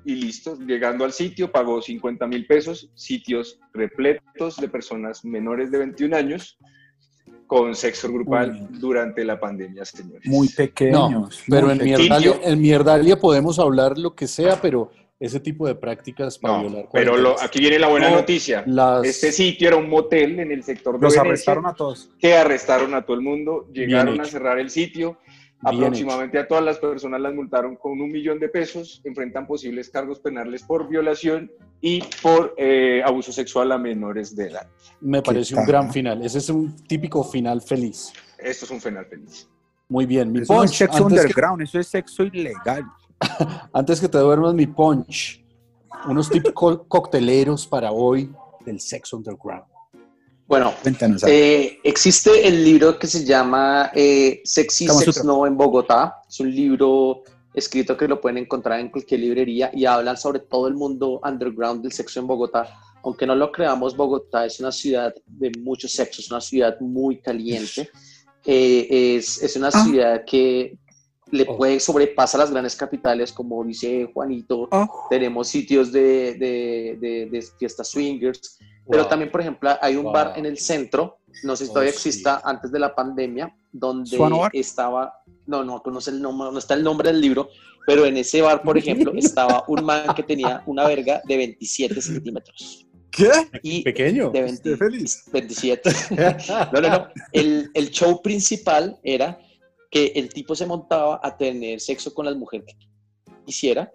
Y 0.07 0.15
listo, 0.15 0.57
llegando 0.65 1.03
al 1.03 1.11
sitio, 1.11 1.51
pagó 1.51 1.81
50 1.81 2.27
mil 2.27 2.47
pesos, 2.47 2.89
sitios 2.95 3.59
repletos 3.73 4.55
de 4.55 4.69
personas 4.69 5.25
menores 5.25 5.69
de 5.69 5.79
21 5.79 6.15
años 6.15 6.57
con 7.45 7.75
sexo 7.75 8.09
grupal 8.09 8.69
durante 8.79 9.25
la 9.25 9.37
pandemia, 9.37 9.83
señores. 9.83 10.21
Muy 10.25 10.47
pequeños. 10.47 11.43
Pero 11.49 11.63
muy 11.67 11.71
en 11.73 11.77
pequeños. 11.79 11.99
Mierdalia, 11.99 12.39
en 12.41 12.61
Mierdalia 12.61 13.19
podemos 13.19 13.59
hablar 13.59 13.97
lo 13.97 14.15
que 14.15 14.27
sea, 14.27 14.61
pero 14.61 14.91
ese 15.19 15.41
tipo 15.41 15.67
de 15.67 15.75
prácticas 15.75 16.37
para 16.37 16.55
No, 16.61 16.69
violar 16.69 16.89
pero 16.93 17.17
lo- 17.17 17.35
aquí 17.41 17.59
viene 17.59 17.77
la 17.77 17.89
buena 17.89 18.09
No, 18.09 18.15
noticia. 18.17 18.63
las- 18.65 19.05
Este 19.05 19.33
sitio 19.33 19.67
era 19.67 19.75
un 19.75 19.89
motel 19.89 20.39
en 20.39 20.53
el 20.53 20.63
sector 20.63 20.97
de 20.97 21.03
Los 21.03 21.13
Venecia, 21.15 21.21
arrestaron 21.31 21.65
a 21.65 21.73
todos. 21.73 22.11
que 22.17 22.33
arrestaron 22.33 22.93
a 22.93 23.01
todo 23.01 23.17
el 23.17 23.23
mundo, 23.23 23.67
llegaron 23.73 24.21
a 24.21 24.23
cerrar 24.25 24.57
el 24.57 24.69
sitio, 24.69 25.17
aproximadamente 25.61 26.37
a 26.39 26.47
todas 26.47 26.63
las 26.63 26.77
personas 26.77 27.19
las 27.19 27.33
multaron 27.33 27.75
con 27.75 27.99
un 27.99 28.11
millón 28.11 28.39
de 28.39 28.49
pesos, 28.49 29.01
enfrentan 29.03 29.47
posibles 29.47 29.89
cargos 29.89 30.19
penales 30.19 30.63
por 30.63 30.87
violación 30.87 31.51
y 31.81 32.03
por 32.21 32.53
eh, 32.57 33.01
abuso 33.03 33.31
sexual 33.31 33.71
a 33.71 33.77
menores 33.77 34.35
de 34.35 34.47
edad. 34.47 34.67
Me 35.01 35.21
parece 35.21 35.55
un 35.55 35.65
gran 35.65 35.91
final. 35.91 36.23
Ese 36.23 36.39
es 36.39 36.49
un 36.49 36.75
típico 36.87 37.23
final 37.23 37.61
feliz. 37.61 38.13
Esto 38.37 38.65
es 38.65 38.71
un 38.71 38.81
final 38.81 39.05
feliz. 39.05 39.47
Muy 39.89 40.05
bien. 40.05 40.31
Mi 40.31 40.39
Eso 40.39 40.53
no 40.53 40.63
es 40.63 40.71
punch. 40.71 40.77
sexo 40.77 40.97
Antes 41.05 41.19
que, 41.19 41.25
underground, 41.25 41.61
eso 41.61 41.79
es 41.79 41.87
sexo 41.87 42.23
ilegal. 42.23 42.83
antes 43.73 43.99
que 43.99 44.09
te 44.09 44.17
duermas, 44.17 44.53
mi 44.53 44.67
punch. 44.67 45.43
Unos 46.07 46.29
típicos 46.29 46.81
cocteleros 46.87 47.65
para 47.67 47.91
hoy 47.91 48.31
del 48.65 48.79
sexo 48.79 49.17
underground. 49.17 49.65
Bueno, 50.47 50.73
Cuéntanos. 50.81 51.23
eh, 51.27 51.79
existe 51.83 52.47
el 52.47 52.63
libro 52.63 52.97
que 52.97 53.07
se 53.07 53.25
llama 53.25 53.91
eh, 53.93 54.41
Sexy 54.45 54.87
Sex. 54.87 55.23
No 55.25 55.45
en 55.45 55.57
Bogotá. 55.57 56.21
Es 56.27 56.39
un 56.39 56.53
libro 56.55 57.23
escrito 57.53 57.97
que 57.97 58.07
lo 58.07 58.21
pueden 58.21 58.37
encontrar 58.37 58.79
en 58.79 58.89
cualquier 58.89 59.19
librería 59.21 59.69
y 59.73 59.85
hablan 59.85 60.15
sobre 60.15 60.39
todo 60.39 60.67
el 60.67 60.75
mundo 60.75 61.19
underground 61.23 61.81
del 61.81 61.91
sexo 61.91 62.19
en 62.21 62.27
Bogotá. 62.27 62.69
Aunque 63.03 63.25
no 63.25 63.35
lo 63.35 63.51
creamos, 63.51 63.95
Bogotá 63.97 64.45
es 64.45 64.59
una 64.59 64.71
ciudad 64.71 65.13
de 65.25 65.51
mucho 65.59 65.87
sexo, 65.87 66.21
es 66.21 66.31
una 66.31 66.39
ciudad 66.41 66.79
muy 66.79 67.19
caliente. 67.19 67.89
Eh, 68.45 69.15
es, 69.17 69.41
es 69.43 69.55
una 69.57 69.67
Ah. 69.73 69.83
ciudad 69.83 70.23
que 70.25 70.77
le 71.31 71.43
Oh. 71.45 71.57
puede 71.57 71.79
sobrepasar 71.81 72.39
las 72.39 72.51
grandes 72.51 72.75
capitales, 72.77 73.33
como 73.33 73.61
dice 73.65 74.09
Juanito. 74.13 74.69
Oh, 74.71 74.87
Tenemos 75.09 75.49
sitios 75.49 75.91
de, 75.91 76.35
de, 76.35 76.97
de, 77.01 77.25
de 77.29 77.41
fiestas 77.59 77.89
swingers, 77.89 78.57
pero 78.89 79.03
Wow. 79.03 79.09
también, 79.09 79.31
por 79.31 79.41
ejemplo, 79.41 79.69
hay 79.81 79.95
un 79.95 80.03
Wow. 80.05 80.13
bar 80.13 80.33
en 80.35 80.45
el 80.45 80.57
centro, 80.57 81.19
no 81.43 81.55
sé 81.55 81.65
si 81.65 81.69
Oh, 81.71 81.73
todavía 81.73 81.91
sí. 81.91 81.97
exista, 82.09 82.41
antes 82.43 82.71
de 82.71 82.79
la 82.79 82.93
pandemia, 82.95 83.55
donde 83.71 84.17
estaba, 84.53 85.13
no, 85.45 85.63
no, 85.63 85.81
no, 85.85 86.01
sé 86.01 86.11
el 86.11 86.21
nombre, 86.21 86.49
no 86.51 86.57
está 86.57 86.73
el 86.73 86.83
nombre 86.83 87.11
del 87.11 87.21
libro, 87.21 87.49
pero 87.85 88.05
en 88.05 88.17
ese 88.17 88.41
bar, 88.41 88.61
por 88.63 88.77
ejemplo, 88.77 89.11
estaba 89.17 89.63
un 89.67 89.83
man 89.83 90.13
que 90.15 90.23
tenía 90.23 90.61
una 90.65 90.87
verga 90.87 91.21
de 91.25 91.37
27 91.37 92.01
centímetros. 92.01 92.85
¿Qué? 93.11 93.29
Y 93.63 93.81
Pequeño. 93.83 94.29
de 94.29 94.45
Esté 94.45 94.69
20 94.71 94.77
feliz. 94.77 95.23
27. 95.31 95.89
No, 96.73 96.81
no, 96.81 96.89
no. 96.89 97.07
El, 97.31 97.71
el 97.73 97.89
show 97.89 98.21
principal 98.21 98.99
era 99.03 99.39
que 99.89 100.07
el 100.15 100.29
tipo 100.29 100.53
se 100.55 100.65
montaba 100.65 101.19
a 101.23 101.35
tener 101.35 101.79
sexo 101.79 102.13
con 102.13 102.25
las 102.25 102.35
mujeres 102.35 102.67
que 102.67 103.33
quisiera 103.45 103.89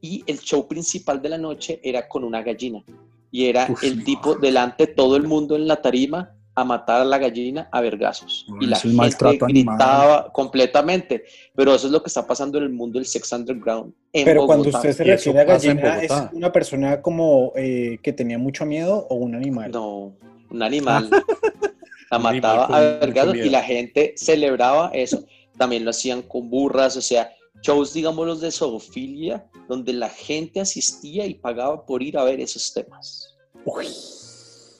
y 0.00 0.22
el 0.26 0.38
show 0.40 0.68
principal 0.68 1.20
de 1.20 1.28
la 1.30 1.38
noche 1.38 1.80
era 1.82 2.06
con 2.06 2.22
una 2.22 2.42
gallina. 2.42 2.84
Y 3.30 3.46
era 3.46 3.66
Uf, 3.70 3.82
el 3.84 4.04
tipo 4.04 4.34
delante 4.34 4.86
de 4.86 4.94
todo 4.94 5.16
el 5.16 5.24
mundo 5.24 5.56
en 5.56 5.68
la 5.68 5.82
tarima 5.82 6.34
a 6.54 6.64
matar 6.64 7.02
a 7.02 7.04
la 7.04 7.18
gallina 7.18 7.68
a 7.70 7.80
vergazos. 7.80 8.44
Bueno, 8.48 8.64
y 8.64 8.66
la 8.66 8.76
gente 8.76 9.44
animal. 9.44 9.76
gritaba 9.76 10.32
completamente. 10.32 11.24
Pero 11.54 11.74
eso 11.74 11.86
es 11.86 11.92
lo 11.92 12.02
que 12.02 12.08
está 12.08 12.26
pasando 12.26 12.58
en 12.58 12.64
el 12.64 12.70
mundo 12.70 12.98
del 12.98 13.06
sex 13.06 13.30
underground 13.32 13.94
en 14.12 14.24
Pero 14.24 14.44
cuando 14.44 14.64
Bogotá. 14.64 14.78
usted 14.78 14.92
se 14.92 15.04
refiere 15.04 15.40
a 15.40 15.44
gallina, 15.44 16.02
¿es 16.02 16.12
una 16.32 16.50
persona 16.50 17.00
como 17.00 17.52
eh, 17.54 17.98
que 18.02 18.12
tenía 18.12 18.38
mucho 18.38 18.66
miedo 18.66 19.06
o 19.08 19.14
un 19.14 19.36
animal? 19.36 19.70
No, 19.70 20.16
un 20.50 20.62
animal. 20.62 21.08
La 22.10 22.18
mataba 22.18 22.64
animal 22.64 22.66
con 22.66 22.74
a 22.74 22.78
mucho 22.80 23.00
vergados 23.00 23.36
y 23.36 23.50
la 23.50 23.62
gente 23.62 24.14
celebraba 24.16 24.90
eso. 24.94 25.24
También 25.58 25.84
lo 25.84 25.90
hacían 25.90 26.22
con 26.22 26.48
burras, 26.48 26.96
o 26.96 27.02
sea, 27.02 27.30
shows, 27.62 27.92
digamos, 27.92 28.26
los 28.26 28.40
de 28.40 28.50
zoofilia, 28.50 29.48
donde 29.68 29.92
la 29.92 30.08
gente 30.08 30.60
asistía 30.60 31.26
y 31.26 31.34
pagaba 31.34 31.84
por 31.84 32.02
ir 32.02 32.16
a 32.18 32.24
ver 32.24 32.40
esos 32.40 32.72
temas. 32.72 33.36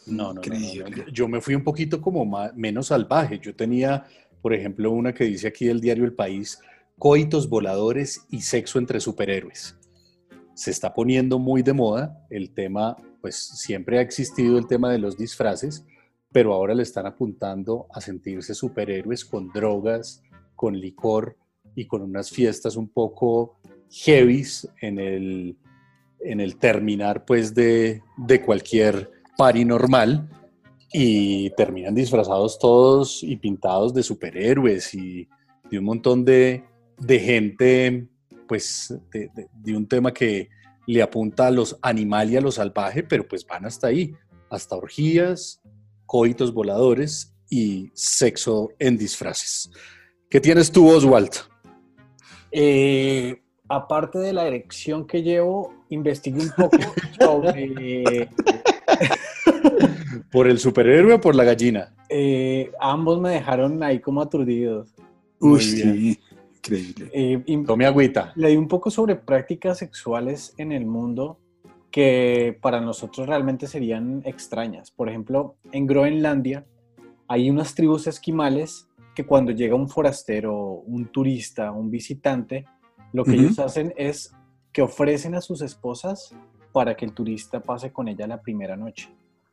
No, 0.07 0.33
no, 0.33 0.41
no, 0.41 0.41
no, 0.91 0.97
no. 0.97 1.13
Yo 1.13 1.29
me 1.29 1.41
fui 1.41 1.55
un 1.55 1.65
poquito 1.65 2.01
como 2.01 2.25
ma- 2.25 2.53
menos 2.55 2.87
salvaje. 2.87 3.39
Yo 3.39 3.55
tenía, 3.55 4.07
por 4.41 4.55
ejemplo, 4.55 4.91
una 4.91 5.13
que 5.13 5.25
dice 5.25 5.49
aquí 5.49 5.67
del 5.67 5.81
diario 5.81 6.05
El 6.05 6.15
País, 6.15 6.59
coitos 6.97 7.49
voladores 7.49 8.23
y 8.31 8.41
sexo 8.41 8.79
entre 8.79 9.01
superhéroes. 9.01 9.77
Se 10.55 10.71
está 10.71 10.95
poniendo 10.95 11.39
muy 11.39 11.63
de 11.63 11.73
moda 11.73 12.27
el 12.31 12.53
tema, 12.55 12.97
pues 13.21 13.37
siempre 13.37 13.99
ha 13.99 14.01
existido 14.03 14.59
el 14.59 14.67
tema 14.67 14.91
de 14.91 14.99
los 14.99 15.17
disfraces, 15.17 15.85
pero 16.33 16.53
ahora 16.53 16.75
le 16.75 16.83
están 16.83 17.07
apuntando 17.07 17.87
a 17.93 18.01
sentirse 18.01 18.55
superhéroes 18.55 19.25
con 19.25 19.51
drogas, 19.53 20.23
con 20.57 20.79
licor 20.79 21.37
y 21.79 21.87
con 21.87 22.03
unas 22.03 22.31
fiestas 22.31 22.77
un 22.77 22.89
poco 22.89 23.59
heavies 23.91 24.69
en 24.81 24.99
el, 24.99 25.57
en 26.21 26.41
el 26.41 26.57
terminar 26.57 27.25
pues 27.25 27.55
de, 27.55 28.03
de 28.17 28.43
cualquier 28.43 29.11
party 29.37 29.65
normal 29.65 30.29
y 30.93 31.51
terminan 31.51 31.95
disfrazados 31.95 32.59
todos 32.59 33.23
y 33.23 33.37
pintados 33.37 33.95
de 33.95 34.03
superhéroes 34.03 34.93
y 34.95 35.29
de 35.71 35.79
un 35.79 35.85
montón 35.85 36.25
de, 36.25 36.65
de 36.99 37.21
gente 37.21 38.09
pues 38.49 38.95
de, 39.13 39.31
de- 39.35 39.49
de 39.53 39.77
un 39.77 39.87
tema 39.87 40.13
que 40.13 40.49
le 40.87 41.03
apunta 41.03 41.47
a 41.47 41.51
los 41.51 41.77
animal 41.83 42.31
y 42.31 42.37
a 42.37 42.41
lo 42.41 42.51
salvaje, 42.51 43.03
pero 43.03 43.29
pues 43.29 43.47
van 43.47 43.67
hasta 43.67 43.89
ahí, 43.89 44.15
hasta 44.51 44.75
orgías, 44.75 45.61
coitos 46.07 46.53
voladores 46.55 47.35
y 47.51 47.91
sexo 47.93 48.71
en 48.79 48.97
disfraces. 48.97 49.71
¿Qué 50.31 50.41
tienes 50.41 50.73
tú, 50.73 50.89
Oswald? 50.89 51.31
Eh, 52.53 53.41
aparte 53.69 54.19
de 54.19 54.33
la 54.33 54.47
erección 54.47 55.07
que 55.07 55.23
llevo, 55.23 55.75
investigué 55.91 56.41
un 56.43 56.51
poco 56.57 56.79
sobre... 57.21 58.29
¿Por 60.31 60.47
el 60.49 60.59
superhéroe 60.59 61.15
o 61.15 61.21
por 61.21 61.35
la 61.35 61.45
gallina? 61.45 61.95
eh, 62.11 62.71
ambos 62.81 63.21
me 63.21 63.31
dejaron 63.31 63.83
ahí 63.83 64.01
como 64.01 64.23
aturdidos. 64.23 64.95
Uy, 65.41 65.61
sí. 65.61 66.19
Increíble. 66.57 67.11
Eh, 67.13 67.63
Tome 67.67 67.87
agüita. 67.87 68.33
leí 68.35 68.57
un 68.57 68.67
poco 68.69 68.91
sobre 68.91 69.15
prácticas 69.17 69.79
sexuales 69.79 70.55
en 70.59 70.73
el 70.73 70.87
mundo 70.87 71.39
que 71.91 72.59
para 72.61 72.81
nosotros 72.81 73.27
realmente 73.27 73.67
serían 73.67 74.23
extrañas. 74.25 74.91
Por 74.91 75.09
ejemplo, 75.09 75.57
en 75.73 75.87
Groenlandia 75.87 76.67
hay 77.29 77.49
unas 77.51 77.75
tribus 77.75 78.07
esquimales 78.07 78.89
que 79.19 79.27
cuando 79.27 79.51
llega 79.51 79.75
un 79.75 79.89
forastero, 79.89 80.55
un 80.87 81.07
turista, 81.07 81.73
un 81.73 81.91
visitante, 81.91 82.65
lo 83.13 83.25
que 83.25 83.33
Ujú. 83.33 83.41
ellos 83.41 83.59
hacen 83.59 83.93
es 83.97 84.33
que 84.73 84.81
ofrecen 84.81 85.35
a 85.35 85.41
sus 85.41 85.61
esposas 85.61 86.37
para 86.73 86.97
que 86.97 87.05
el 87.05 87.13
turista 87.13 87.61
pase 87.61 87.91
con 87.91 88.07
ella 88.07 88.29
la 88.29 88.41
primera 88.41 88.77
noche. 88.77 89.09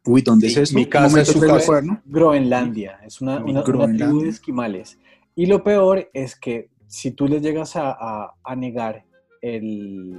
Uy, 0.05 0.21
¿dónde 0.21 0.49
Sí, 0.49 0.53
es 0.53 0.69
eso? 0.69 0.75
mi 0.77 0.85
casa 0.85 1.19
es 1.19 1.29
su 1.29 1.39
¿puede 1.39 1.51
casa. 1.53 1.65
cuaderno? 1.65 1.99
Groenlandia, 2.05 2.99
es 3.03 3.21
una, 3.21 3.43
una- 3.43 3.63
una 3.63 3.87
tribu 3.97 4.21
de 4.21 4.29
esquimales. 4.29 4.99
Y 5.33 5.47
lo 5.47 5.63
peor 5.63 6.11
es 6.13 6.35
que 6.39 6.69
si 6.85 7.09
tú 7.09 7.27
les 7.27 7.41
llegas 7.41 7.75
a, 7.75 7.89
a- 7.89 8.35
a 8.43 8.55
negar 8.55 9.03
el, 9.41 10.13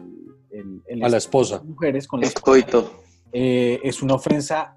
el- 0.50 0.82
el 0.88 1.04
A 1.04 1.08
la 1.08 1.18
esposa. 1.18 1.62
mujeres 1.62 2.08
con 2.08 2.18
las 2.20 2.30
Es 2.30 2.40
coito. 2.40 3.00
eh, 3.30 3.78
es 3.84 4.02
una 4.02 4.14
ofensa 4.14 4.76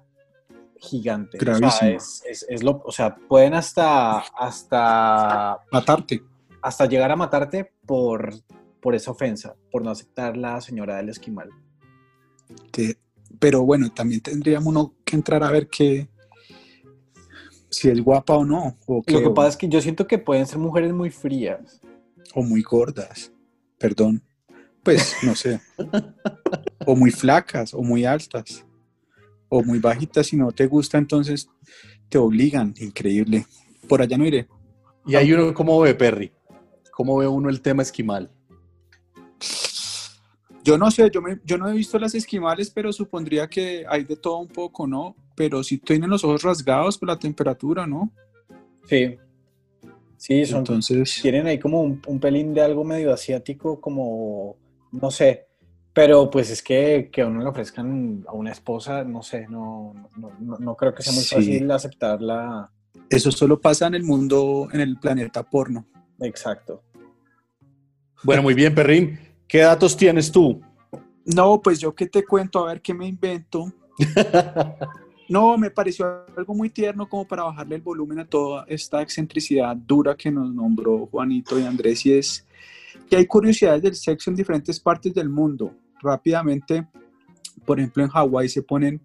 gigante. 0.80 1.36
O 1.36 1.40
sea, 1.40 1.54
Gravísima. 1.58 1.90
es, 1.92 2.22
es- 2.28 2.46
es 2.48 2.62
lo, 2.62 2.82
o 2.84 2.90
sea, 2.92 3.14
pueden 3.16 3.54
hasta, 3.54 4.18
hasta, 4.20 5.58
Matarte. 5.70 6.22
hasta 6.62 6.86
llegar 6.86 7.10
a 7.12 7.16
matarte 7.16 7.72
por, 7.86 8.32
por 8.80 8.94
esa 8.94 9.10
ofensa, 9.10 9.54
por 9.70 9.82
no 9.84 9.90
aceptar 9.90 10.36
la 10.36 10.60
señora 10.60 10.96
del 10.96 11.10
esquimal. 11.10 11.50
Te- 12.72 12.98
pero 13.38 13.62
bueno, 13.62 13.92
también 13.92 14.20
tendríamos 14.22 14.66
uno 14.68 14.94
que 15.04 15.16
entrar 15.16 15.44
a 15.44 15.50
ver 15.50 15.68
que 15.68 16.08
si 17.68 17.88
es 17.88 18.02
guapa 18.02 18.34
o 18.34 18.44
no, 18.44 18.76
o, 18.86 18.96
Lo 19.06 19.20
que 19.20 19.26
o- 19.26 19.34
pasa 19.34 19.48
es 19.50 19.56
que 19.56 19.68
yo 19.68 19.80
siento 19.80 20.06
que 20.06 20.18
pueden 20.18 20.46
ser 20.46 20.58
mujeres 20.58 20.92
muy 20.92 21.10
frías. 21.10 21.80
o 22.34 22.42
muy 22.42 22.62
gordas, 22.62 23.32
perdón, 23.78 24.22
pues 24.82 25.16
no 25.22 25.34
sé, 25.36 25.60
o 26.86 26.96
muy 26.96 27.10
flacas, 27.10 27.74
o 27.74 27.82
muy 27.82 28.04
altas, 28.04 28.64
o 29.50 29.62
muy 29.62 29.78
bajitas, 29.80 30.28
si 30.28 30.36
no 30.38 30.50
te 30.52 30.66
gusta, 30.66 30.96
entonces 30.96 31.50
te 32.08 32.16
obligan, 32.16 32.72
increíble. 32.78 33.44
Por 33.86 34.00
allá 34.00 34.16
no 34.16 34.24
iré. 34.24 34.48
Y 35.06 35.16
hay 35.16 35.32
uno, 35.32 35.52
¿cómo 35.52 35.78
ve 35.80 35.94
Perry? 35.94 36.32
¿Cómo 36.92 37.16
ve 37.18 37.26
uno 37.26 37.50
el 37.50 37.60
tema 37.60 37.82
esquimal? 37.82 38.30
Yo 40.62 40.76
no 40.78 40.90
sé, 40.90 41.10
yo, 41.10 41.22
me- 41.22 41.40
yo 41.44 41.56
no 41.58 41.68
he 41.68 41.72
visto 41.72 41.98
las 41.98 42.14
esquimales, 42.14 42.70
pero 42.70 42.92
supondría 42.92 43.48
que 43.48 43.84
hay 43.88 44.04
de 44.04 44.16
todo 44.16 44.38
un 44.38 44.48
poco, 44.48 44.86
¿no? 44.86 45.16
Pero 45.34 45.62
si 45.64 45.78
tienen 45.78 46.10
los 46.10 46.22
ojos 46.22 46.42
rasgados 46.42 46.98
por 46.98 47.08
la 47.08 47.18
temperatura, 47.18 47.86
¿no? 47.86 48.12
Sí. 48.86 49.16
Sí, 50.18 50.44
son, 50.44 50.58
Entonces, 50.58 51.18
tienen 51.22 51.46
ahí 51.46 51.58
como 51.58 51.80
un, 51.80 52.00
un 52.06 52.20
pelín 52.20 52.52
de 52.52 52.60
algo 52.60 52.84
medio 52.84 53.12
asiático, 53.12 53.80
como, 53.80 54.56
no 54.92 55.10
sé, 55.10 55.46
pero 56.00 56.30
pues 56.30 56.48
es 56.50 56.62
que, 56.62 57.10
que 57.12 57.20
a 57.20 57.26
uno 57.26 57.42
le 57.42 57.48
ofrezcan 57.50 58.24
a 58.26 58.32
una 58.32 58.52
esposa, 58.52 59.04
no 59.04 59.22
sé, 59.22 59.46
no, 59.50 59.92
no, 60.16 60.32
no, 60.40 60.56
no 60.58 60.74
creo 60.74 60.94
que 60.94 61.02
sea 61.02 61.12
muy 61.12 61.22
Sí. 61.22 61.34
fácil 61.34 61.70
aceptarla. 61.70 62.70
eso 63.10 63.30
solo 63.30 63.60
pasa 63.60 63.86
en 63.86 63.96
el 63.96 64.02
mundo, 64.02 64.66
en 64.72 64.80
el 64.80 64.98
planeta 64.98 65.42
porno. 65.42 65.84
Exacto. 66.20 66.82
Bueno, 68.22 68.42
muy 68.42 68.54
bien, 68.54 68.74
Perrín. 68.74 69.18
¿Qué 69.46 69.58
datos 69.58 69.94
tienes 69.94 70.32
tú? 70.32 70.62
No, 71.26 71.60
pues 71.60 71.78
yo 71.78 71.94
qué 71.94 72.06
te 72.06 72.24
cuento, 72.24 72.60
a 72.60 72.68
ver 72.68 72.80
qué 72.80 72.94
me 72.94 73.06
invento. 73.06 73.70
No, 75.28 75.56
me 75.56 75.70
pareció 75.70 76.24
algo 76.36 76.54
muy 76.54 76.70
tierno 76.70 77.08
como 77.08 77.24
para 77.24 77.44
bajarle 77.44 77.76
el 77.76 77.82
volumen 77.82 78.18
a 78.18 78.24
toda 78.26 78.64
esta 78.66 79.00
excentricidad 79.00 79.76
dura 79.76 80.16
que 80.16 80.28
nos 80.28 80.52
nombró 80.52 81.06
Juanito 81.06 81.56
y 81.56 81.62
Andrés 81.62 82.04
y 82.04 82.14
es 82.14 82.44
que 83.08 83.14
hay 83.14 83.26
curiosidades 83.26 83.80
del 83.80 83.94
sexo 83.94 84.30
en 84.30 84.34
diferentes 84.34 84.80
partes 84.80 85.14
del 85.14 85.28
mundo. 85.28 85.72
Rápidamente, 86.02 86.86
por 87.64 87.78
ejemplo, 87.78 88.02
en 88.02 88.08
Hawái 88.10 88.48
se 88.48 88.62
ponen 88.62 89.00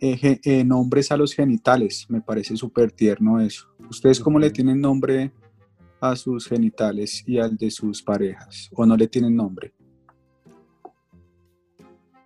eh, 0.00 0.40
eh, 0.44 0.64
nombres 0.64 1.10
a 1.12 1.16
los 1.16 1.32
genitales. 1.32 2.06
Me 2.08 2.20
parece 2.20 2.56
súper 2.56 2.92
tierno 2.92 3.40
eso. 3.40 3.66
¿Ustedes 3.88 4.20
cómo 4.20 4.38
le 4.38 4.50
tienen 4.50 4.80
nombre 4.80 5.32
a 6.00 6.14
sus 6.16 6.46
genitales 6.46 7.22
y 7.26 7.38
al 7.38 7.56
de 7.56 7.70
sus 7.70 8.02
parejas? 8.02 8.68
¿O 8.74 8.84
no 8.86 8.96
le 8.96 9.08
tienen 9.08 9.34
nombre? 9.34 9.72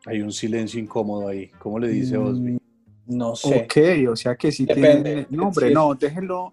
Hay 0.06 0.20
un 0.20 0.32
silencio 0.32 0.80
incómodo 0.80 1.28
ahí. 1.28 1.48
¿Cómo 1.58 1.78
le 1.78 1.88
dice 1.88 2.16
Osby? 2.16 2.52
Mm, 2.52 2.58
No 3.06 3.36
sé. 3.36 3.64
Ok, 3.64 4.10
o 4.10 4.16
sea 4.16 4.34
que 4.36 4.50
sí 4.50 4.64
Depende. 4.64 5.02
tienen 5.02 5.26
nombre. 5.30 5.68
Sí. 5.68 5.74
No, 5.74 5.94
déjenlo 5.94 6.50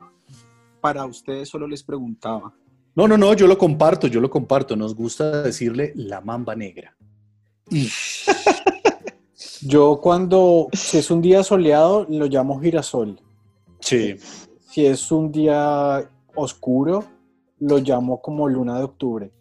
para 0.81 1.05
ustedes, 1.05 1.49
solo 1.49 1.67
les 1.67 1.83
preguntaba. 1.83 2.53
No, 2.95 3.07
no, 3.07 3.17
no, 3.17 3.33
yo 3.33 3.47
lo 3.47 3.57
comparto, 3.57 4.07
yo 4.07 4.21
lo 4.21 4.29
comparto. 4.29 4.75
Nos 4.75 4.93
gusta 4.95 5.41
decirle 5.41 5.93
la 5.95 6.21
mamba 6.21 6.55
negra. 6.55 6.95
Yo 9.61 9.99
cuando, 10.01 10.67
si 10.73 10.97
es 10.97 11.11
un 11.11 11.21
día 11.21 11.43
soleado, 11.43 12.05
lo 12.09 12.25
llamo 12.27 12.59
girasol. 12.59 13.19
Sí. 13.79 14.15
Si 14.69 14.85
es 14.85 15.11
un 15.11 15.31
día 15.31 16.09
oscuro, 16.35 17.03
lo 17.59 17.79
llamo 17.79 18.21
como 18.21 18.47
luna 18.47 18.77
de 18.77 18.83
octubre. 18.83 19.31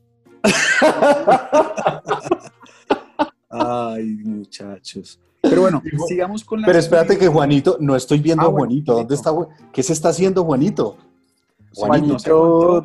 Ay, 3.50 4.04
muchachos. 4.24 5.20
Pero 5.40 5.62
bueno, 5.62 5.82
sigamos 6.06 6.44
con 6.44 6.60
la. 6.60 6.66
Pero 6.66 6.78
espérate 6.78 7.16
que 7.16 7.28
Juanito, 7.28 7.76
no 7.80 7.94
estoy 7.96 8.18
viendo 8.18 8.42
Ah, 8.42 8.46
a 8.46 8.48
bueno, 8.48 8.66
Juanito. 8.66 8.94
¿Dónde 8.94 9.14
está? 9.14 9.32
¿Qué 9.72 9.82
se 9.82 9.92
está 9.92 10.08
haciendo 10.10 10.44
Juanito? 10.44 10.96
Juanito 11.74 12.18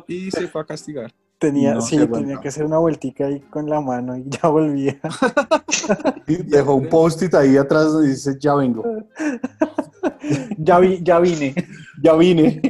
se 0.06 0.12
y 0.12 0.30
se 0.30 0.46
fue 0.48 0.60
a 0.60 0.64
castigar. 0.64 1.12
Tenía, 1.44 1.74
No, 1.74 1.82
sí, 1.82 1.98
tenía 2.06 2.40
que 2.40 2.48
hacer 2.48 2.64
una 2.64 2.78
vueltica 2.78 3.26
ahí 3.26 3.38
con 3.40 3.68
la 3.68 3.78
mano 3.78 4.16
y 4.16 4.24
ya 4.26 4.48
volvía. 4.48 4.98
Y 6.26 6.36
Dejó 6.36 6.76
un 6.76 6.88
post-it 6.88 7.34
ahí 7.34 7.58
atrás 7.58 7.92
donde 7.92 8.08
dice, 8.08 8.38
ya 8.40 8.54
vengo, 8.54 8.82
ya, 10.56 10.78
vi, 10.78 11.02
ya 11.02 11.18
vine. 11.20 11.54
ya 12.02 12.14
vine. 12.14 12.62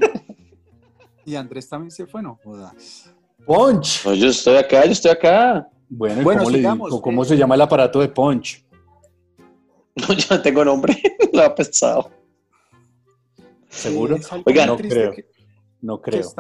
Y 1.25 1.37
Andrés 1.37 1.69
también 1.69 1.93
se 1.93 2.05
fue, 2.05 2.21
no 2.21 2.37
jodas. 2.43 3.13
Punch. 3.47 4.05
No, 4.05 4.13
yo 4.15 4.27
estoy 4.27 4.57
acá, 4.57 4.85
yo 4.85 4.91
estoy 4.91 5.13
acá. 5.13 5.69
Bueno, 5.89 6.21
¿y 6.23 6.25
Bueno, 6.25 6.45
¿cómo, 7.01 7.23
eh. 7.23 7.27
se 7.27 7.37
llama 7.37 7.55
el 7.55 7.61
aparato 7.61 8.01
de 8.01 8.09
Punch? 8.09 8.67
No, 9.95 10.13
yo 10.15 10.27
no 10.31 10.43
tengo 10.43 10.65
nombre. 10.65 11.01
Lo 11.33 11.43
ha 11.43 11.55
pensado. 11.55 12.11
¿Seguro? 13.69 14.19
Sí, 14.19 14.43
Oigan, 14.45 14.67
no 14.67 14.77
creo. 14.77 15.13
que- 15.13 15.27
No 15.81 16.01
que 16.03 16.11
creo. 16.11 16.35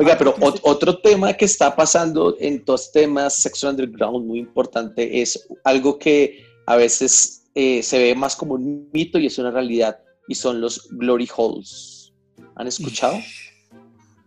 Oiga, 0.00 0.16
pero 0.16 0.34
otro 0.62 0.98
tema 0.98 1.34
que 1.34 1.44
está 1.44 1.76
pasando 1.76 2.34
en 2.40 2.64
todos 2.64 2.90
temas 2.90 3.34
sexual 3.34 3.72
underground 3.74 4.26
muy 4.26 4.38
importante 4.38 5.20
es 5.20 5.46
algo 5.62 5.98
que 5.98 6.42
a 6.66 6.76
veces 6.76 7.42
eh, 7.54 7.82
se 7.82 7.98
ve 7.98 8.14
más 8.14 8.34
como 8.34 8.54
un 8.54 8.88
mito 8.94 9.18
y 9.18 9.26
es 9.26 9.36
una 9.38 9.50
realidad 9.50 9.98
y 10.26 10.34
son 10.36 10.58
los 10.62 10.88
glory 10.92 11.28
holes. 11.36 12.14
¿Han 12.56 12.66
escuchado? 12.66 13.14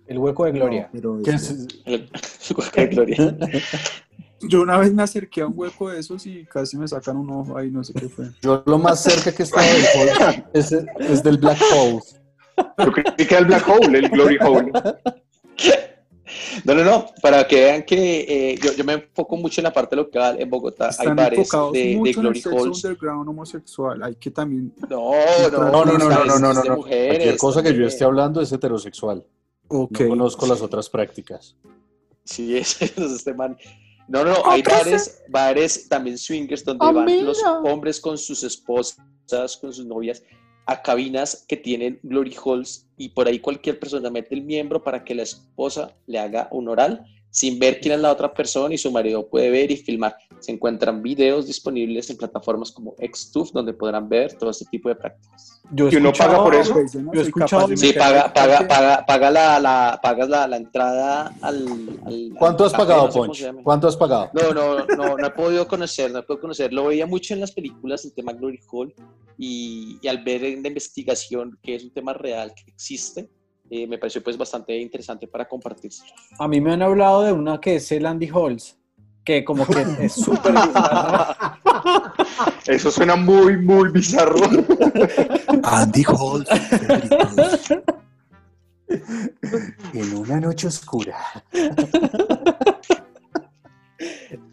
El 0.05 0.19
hueco 0.19 0.45
de 0.45 0.51
gloria. 0.51 0.83
No, 0.83 0.89
pero 0.91 1.21
¿Qué 1.25 1.31
eso- 1.31 1.53
es? 1.53 1.67
El- 1.85 1.93
el 2.03 2.55
hueco 2.55 2.71
de 2.81 2.87
gloria. 2.87 3.37
Yo 4.41 4.61
una 4.61 4.77
vez 4.77 4.93
me 4.93 5.01
acerqué 5.01 5.41
a 5.41 5.47
un 5.47 5.53
hueco 5.55 5.89
de 5.89 5.99
esos 6.01 6.23
y 6.27 6.45
casi 6.45 6.77
me 6.77 6.87
sacan 6.87 7.17
un 7.17 7.31
ojo 7.31 7.57
ahí, 7.57 7.71
no 7.71 7.83
sé 7.83 7.93
qué 7.93 8.09
fue. 8.09 8.25
Yo 8.43 8.61
lo 8.67 8.77
más 8.77 9.01
cerca 9.01 9.31
que 9.33 9.41
he 9.41 9.45
estado 9.45 9.65
del 9.65 9.85
hole 9.95 10.43
es, 10.53 10.71
es 10.99 11.23
del 11.23 11.37
Black 11.39 11.57
Hole. 11.73 11.99
Yo 12.77 12.91
creí 12.91 13.15
que 13.15 13.23
era 13.33 13.39
el 13.39 13.45
Black 13.45 13.67
Hole, 13.67 13.97
el 13.97 14.09
Glory 14.09 14.37
Hole. 14.41 14.71
No, 16.65 16.73
no, 16.73 16.83
no, 16.83 17.05
para 17.21 17.45
que 17.45 17.55
vean 17.55 17.83
que 17.83 18.51
eh, 18.51 18.59
yo, 18.61 18.73
yo 18.73 18.83
me 18.85 18.93
enfoco 18.93 19.35
mucho 19.35 19.59
en 19.59 19.63
la 19.63 19.73
parte 19.73 19.95
local, 19.95 20.37
en 20.39 20.49
Bogotá 20.49 20.85
hay 20.85 20.91
Están 20.91 21.15
bares 21.15 21.39
enfocados 21.39 21.73
de, 21.73 21.79
de 21.79 21.95
mucho 21.97 22.19
en 22.21 22.25
el 22.27 22.33
glory 22.33 22.41
sexo 22.41 22.63
underground 22.63 23.29
homosexual. 23.29 24.03
Hay 24.03 24.15
que 24.15 24.31
también. 24.31 24.73
No, 24.89 25.11
no, 25.51 25.71
No, 25.71 25.85
no, 25.85 25.97
no, 25.97 26.09
no, 26.09 26.25
no, 26.25 26.39
no, 26.39 26.63
no. 26.63 26.75
mujeres 26.77 27.07
Cualquier 27.09 27.37
cosa 27.37 27.61
que 27.61 27.67
yo 27.69 27.73
también. 27.73 27.89
esté 27.89 28.03
hablando 28.05 28.41
es 28.41 28.51
heterosexual. 28.51 29.25
Ok. 29.67 29.99
No 30.01 30.09
conozco 30.09 30.47
las 30.47 30.61
otras 30.61 30.89
prácticas. 30.89 31.55
Sí, 32.23 32.57
ese 32.57 32.85
es 32.85 32.97
este 32.97 33.33
man. 33.33 33.57
No, 34.07 34.23
no, 34.23 34.35
hay 34.45 34.61
bares, 34.61 35.23
bares 35.29 35.87
también 35.87 36.17
swingers 36.17 36.63
donde 36.63 36.85
van 36.85 37.25
los 37.25 37.41
hombres 37.63 37.99
con 37.99 38.17
sus 38.17 38.43
esposas, 38.43 38.97
con 39.59 39.73
sus 39.73 39.85
novias, 39.85 40.21
a 40.65 40.81
cabinas 40.81 41.45
que 41.47 41.57
tienen 41.57 41.99
glory 42.03 42.35
holes 42.43 42.87
y 42.97 43.09
por 43.09 43.27
ahí 43.27 43.39
cualquier 43.39 43.79
persona 43.79 44.09
mete 44.09 44.35
el 44.35 44.43
miembro 44.43 44.83
para 44.83 45.03
que 45.03 45.15
la 45.15 45.23
esposa 45.23 45.95
le 46.07 46.19
haga 46.19 46.47
un 46.51 46.69
oral 46.69 47.05
sin 47.33 47.57
ver 47.57 47.79
quién 47.81 47.95
es 47.95 47.99
la 47.99 48.11
otra 48.11 48.31
persona 48.31 48.75
y 48.75 48.77
su 48.77 48.91
marido 48.91 49.27
puede 49.27 49.49
ver 49.49 49.71
y 49.71 49.75
filmar. 49.77 50.15
Se 50.39 50.51
encuentran 50.51 51.01
videos 51.01 51.47
disponibles 51.47 52.07
en 52.11 52.17
plataformas 52.17 52.71
como 52.71 52.93
Xtuf 52.99 53.51
donde 53.51 53.73
podrán 53.73 54.07
ver 54.07 54.33
todo 54.37 54.51
este 54.51 54.65
tipo 54.65 54.87
de 54.87 54.93
prácticas. 54.95 55.59
Yo 55.71 55.89
¿Y 55.89 55.95
uno 55.95 56.13
paga 56.13 56.43
por 56.43 56.53
eso? 56.53 56.73
Pues 56.73 56.93
yo 56.93 57.01
no 57.01 57.11
Yo 57.11 57.21
he 57.21 57.23
escuchado- 57.23 57.67
Sí, 57.75 57.91
paga, 57.93 58.31
paga, 58.31 58.67
paga, 58.67 59.03
paga 59.07 59.31
la, 59.31 59.59
la, 59.59 59.99
pagas 60.03 60.29
la, 60.29 60.47
la 60.47 60.57
entrada 60.57 61.33
al, 61.41 61.65
al- 62.05 62.29
¿Cuánto 62.37 62.65
al 62.65 62.67
has 62.67 62.73
café, 62.73 62.83
pagado, 62.85 63.25
no 63.25 63.33
sé 63.33 63.43
llama. 63.45 63.63
¿Cuánto 63.63 63.87
has 63.87 63.97
pagado? 63.97 64.29
No, 64.33 64.53
no, 64.53 64.85
no, 64.85 65.17
no 65.17 65.25
he 65.27 65.31
podido 65.31 65.67
conocer, 65.67 66.11
no 66.11 66.19
he 66.19 66.23
podido 66.23 66.41
conocer. 66.41 66.71
Lo 66.71 66.85
veía 66.85 67.07
mucho 67.07 67.33
en 67.33 67.39
las 67.39 67.51
películas, 67.51 68.05
el 68.05 68.13
tema 68.13 68.33
Glory 68.33 68.59
Hall, 68.71 68.93
y, 69.39 69.97
y 70.03 70.07
al 70.07 70.23
ver 70.23 70.43
en 70.43 70.61
la 70.61 70.67
investigación 70.67 71.57
que 71.63 71.73
es 71.75 71.83
un 71.83 71.91
tema 71.91 72.13
real 72.13 72.53
que 72.53 72.69
existe, 72.71 73.27
eh, 73.75 73.87
me 73.87 73.97
pareció 73.97 74.21
pues 74.21 74.37
bastante 74.37 74.77
interesante 74.77 75.27
para 75.27 75.47
compartirse. 75.47 76.03
A 76.37 76.47
mí 76.47 76.61
me 76.61 76.73
han 76.73 76.83
hablado 76.83 77.23
de 77.23 77.33
una 77.33 77.59
que 77.59 77.77
es 77.77 77.91
el 77.91 78.05
Andy 78.05 78.29
Halls, 78.29 78.77
que 79.25 79.43
como 79.43 79.65
que 79.65 79.81
es 80.05 80.13
súper 80.13 80.51
bizarra. 80.53 81.57
Eso 82.67 82.91
suena 82.91 83.15
muy, 83.15 83.57
muy 83.57 83.89
bizarro. 83.89 84.35
Andy 85.63 86.03
Hall. 86.07 86.45
En 89.93 90.15
una 90.17 90.39
noche 90.39 90.67
oscura. 90.67 91.17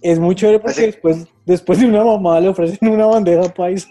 Es 0.00 0.18
muy 0.18 0.34
chévere 0.34 0.60
porque 0.60 0.72
Así- 0.72 0.86
después, 0.86 1.26
después 1.44 1.78
de 1.78 1.84
una 1.86 2.04
mamá 2.04 2.40
le 2.40 2.48
ofrecen 2.48 2.88
una 2.88 3.04
bandeja 3.04 3.52
paisa. 3.52 3.86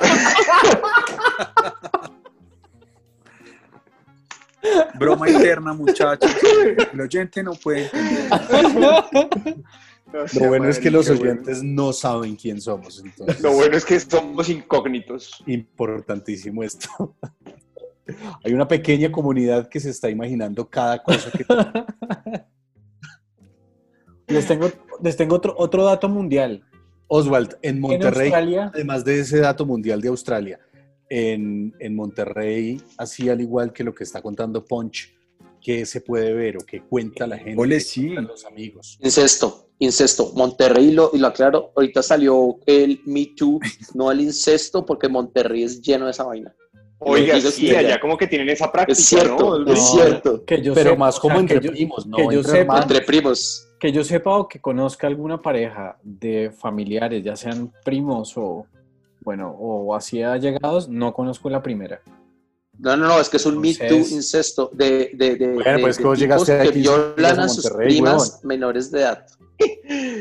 Broma 4.98 5.28
interna, 5.28 5.72
muchachos. 5.72 6.30
El 6.92 7.00
oyente 7.00 7.42
no 7.42 7.54
puede 7.54 7.90
entender. 7.92 9.04
Lo 10.34 10.48
bueno 10.48 10.68
es 10.68 10.78
que 10.78 10.90
los 10.90 11.08
oyentes 11.08 11.62
no 11.62 11.92
saben 11.92 12.36
quién 12.36 12.60
somos. 12.60 13.02
Entonces, 13.04 13.40
Lo 13.40 13.52
bueno 13.52 13.76
es 13.76 13.84
que 13.84 13.98
somos 13.98 14.48
incógnitos. 14.48 15.42
importantísimo 15.46 16.62
esto. 16.62 17.16
Hay 18.44 18.52
una 18.52 18.68
pequeña 18.68 19.10
comunidad 19.10 19.68
que 19.68 19.80
se 19.80 19.90
está 19.90 20.10
imaginando 20.10 20.68
cada 20.68 21.02
cosa 21.02 21.30
que... 21.30 21.44
Les 24.28 24.46
tengo, 24.46 24.70
les 25.02 25.16
tengo 25.16 25.36
otro, 25.36 25.54
otro 25.58 25.84
dato 25.84 26.08
mundial. 26.08 26.64
Oswald, 27.06 27.58
en 27.60 27.78
Monterrey, 27.80 28.32
además 28.32 29.04
de 29.04 29.20
ese 29.20 29.40
dato 29.40 29.66
mundial 29.66 30.00
de 30.00 30.08
Australia, 30.08 30.58
en, 31.14 31.74
en 31.78 31.94
Monterrey, 31.94 32.80
así 32.96 33.28
al 33.28 33.40
igual 33.42 33.72
que 33.74 33.84
lo 33.84 33.94
que 33.94 34.02
está 34.04 34.22
contando 34.22 34.64
Punch, 34.64 35.14
¿qué 35.60 35.84
se 35.84 36.00
puede 36.00 36.32
ver 36.32 36.56
o 36.56 36.60
qué 36.66 36.80
cuenta 36.80 37.26
la 37.26 37.36
gente? 37.36 37.60
Ole, 37.60 37.80
sí. 37.80 38.08
los 38.08 38.46
amigos. 38.46 38.98
Incesto, 39.02 39.68
incesto. 39.78 40.32
Monterrey, 40.34 40.90
lo, 40.92 41.10
y 41.12 41.18
lo 41.18 41.26
aclaro, 41.26 41.70
ahorita 41.76 42.02
salió 42.02 42.56
el 42.64 43.00
Me 43.04 43.26
Too, 43.36 43.60
no 43.94 44.10
el 44.10 44.22
incesto, 44.22 44.86
porque 44.86 45.08
Monterrey 45.10 45.64
es 45.64 45.82
lleno 45.82 46.06
de 46.06 46.12
esa 46.12 46.24
vaina. 46.24 46.54
Oiga, 47.04 47.38
sí, 47.40 47.68
allá 47.74 47.94
de- 47.94 48.00
como 48.00 48.16
que 48.16 48.26
tienen 48.28 48.48
esa 48.48 48.72
práctica, 48.72 48.98
Es 48.98 49.04
cierto, 49.04 49.58
¿no? 49.58 49.70
es 49.72 49.78
No, 49.78 49.86
cierto. 49.86 50.44
Que 50.46 50.62
yo 50.62 50.72
Pero 50.72 50.90
sepa, 50.92 50.98
más 51.00 51.18
o 51.18 51.20
como 51.20 51.34
sea, 51.34 51.40
entre 51.40 51.60
que 51.60 51.66
yo- 51.66 51.72
primos, 51.72 52.06
no 52.06 52.16
que 52.16 52.22
yo 52.24 52.30
entre 52.40 52.52
sepa-. 52.52 52.80
Entre 52.82 53.00
primos. 53.02 53.68
Que 53.78 53.92
yo 53.92 54.04
sepa 54.04 54.38
o 54.38 54.48
que 54.48 54.60
conozca 54.60 55.08
alguna 55.08 55.42
pareja 55.42 55.98
de 56.02 56.52
familiares, 56.56 57.22
ya 57.24 57.34
sean 57.36 57.70
primos 57.84 58.32
o, 58.38 58.64
bueno, 59.24 59.50
o 59.58 59.94
así 59.94 60.22
allegados, 60.22 60.88
no 60.88 61.12
conozco 61.14 61.48
la 61.50 61.62
primera. 61.62 62.00
No, 62.78 62.96
no, 62.96 63.06
no, 63.06 63.20
es 63.20 63.28
que 63.28 63.36
es 63.36 63.46
un 63.46 63.60
Me 63.60 63.74
Too 63.74 63.84
Entonces- 63.84 64.12
incesto 64.12 64.70
de, 64.72 65.10
de, 65.14 65.36
de, 65.36 65.48
Bueno, 65.54 65.76
de- 65.76 65.78
pues, 65.78 65.96
de 65.98 66.02
¿cómo 66.02 66.14
tipos 66.14 66.18
llegaste 66.46 66.58
que 66.62 66.68
aquí? 66.68 66.80
violan 66.80 67.40
a 67.40 67.48
sus 67.48 67.64
Monterrey, 67.64 67.88
primas 67.88 68.12
huevón. 68.30 68.40
menores 68.48 68.90
de 68.90 69.00
edad. 69.00 69.26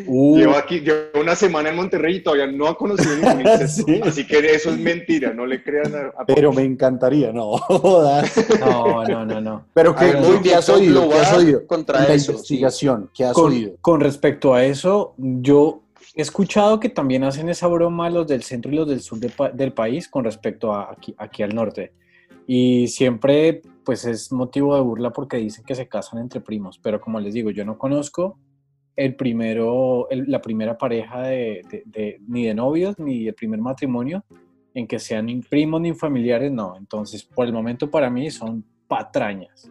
Uh, 0.08 0.38
Llevo 0.38 0.56
aquí, 0.56 0.82
llevo 0.82 1.22
una 1.22 1.36
semana 1.36 1.70
en 1.70 1.76
Monterrey 1.76 2.18
y 2.18 2.24
todavía 2.24 2.48
no 2.48 2.68
ha 2.68 2.78
conocido 2.78 3.16
ningún 3.16 3.42
incesto. 3.48 3.84
Sí. 3.88 4.02
Así 4.04 4.28
que 4.28 4.38
eso 4.54 4.70
es 4.72 4.78
mentira, 4.78 5.34
no 5.34 5.46
le 5.46 5.64
crean 5.64 5.94
a, 5.96 6.22
a 6.22 6.26
Pero 6.26 6.52
me 6.52 6.64
encantaría, 6.64 7.32
no 7.32 7.58
jodas. 7.58 8.32
no, 8.60 9.04
no, 9.06 9.26
no, 9.26 9.42
no. 9.42 9.66
Pero 9.74 9.96
¿qué, 9.96 10.06
A 10.06 10.20
ver, 10.20 10.42
qué- 10.44 10.54
has 10.56 10.68
oído? 10.70 11.06
lo 11.06 11.10
¿Qué 11.10 11.16
has 11.20 11.34
oído? 11.34 11.66
contra 11.68 12.00
la 12.02 12.14
eso, 12.14 12.34
investigación, 12.34 13.10
¿qué 13.14 13.26
has 13.26 13.34
Con, 13.34 13.52
oído? 13.54 13.72
con 13.82 14.00
respecto 14.02 14.54
a 14.54 14.64
eso, 14.66 15.14
yo 15.18 15.82
he 16.15 16.21
escuchado 16.21 16.80
que 16.80 16.89
también 16.89 17.24
hacen 17.24 17.50
esa 17.50 17.67
broma 17.67 18.10
los 18.10 18.28
del 18.28 18.43
centro 18.43 18.71
y 18.71 18.76
los 18.76 18.88
del 18.88 19.02
sur 19.02 19.19
del 19.19 19.74
país 19.74 20.10
con 20.10 20.24
respecto 20.24 20.74
a 20.74 20.95
aquí, 21.17 21.43
al 21.43 21.56
norte. 21.56 21.93
Y 22.47 22.88
siempre, 22.88 23.62
pues 23.86 24.06
es 24.06 24.32
motivo 24.32 24.76
de 24.76 24.82
burla 24.82 25.12
porque 25.12 25.38
dicen 25.38 25.63
que 25.63 25.76
se 25.76 25.88
casan 25.88 26.19
entre 26.19 26.41
primos. 26.41 26.80
Pero 26.80 27.00
como 27.00 27.19
les 27.19 27.34
digo, 27.34 27.52
yo 27.52 27.63
no 27.63 27.78
conozco 27.78 28.38
el 28.95 29.15
primero, 29.15 30.08
la 30.12 30.41
primera 30.41 30.78
pareja 30.78 31.21
de- 31.21 31.62
de- 31.86 32.19
ni 32.28 32.45
de 32.45 32.54
novios 32.54 33.00
ni 33.00 33.28
el 33.28 33.34
primer 33.34 33.62
matrimonio 33.62 34.24
en 34.74 34.88
que 34.88 35.00
sean 35.00 35.28
ni 35.28 35.39
primos 35.41 35.82
ni 35.82 35.93
familiares, 35.93 36.52
no. 36.52 36.76
Entonces, 36.78 37.24
por 37.24 37.45
el 37.45 37.54
momento 37.54 37.89
para 37.89 38.10
mí 38.10 38.30
son 38.32 38.65
patrañas. 38.88 39.69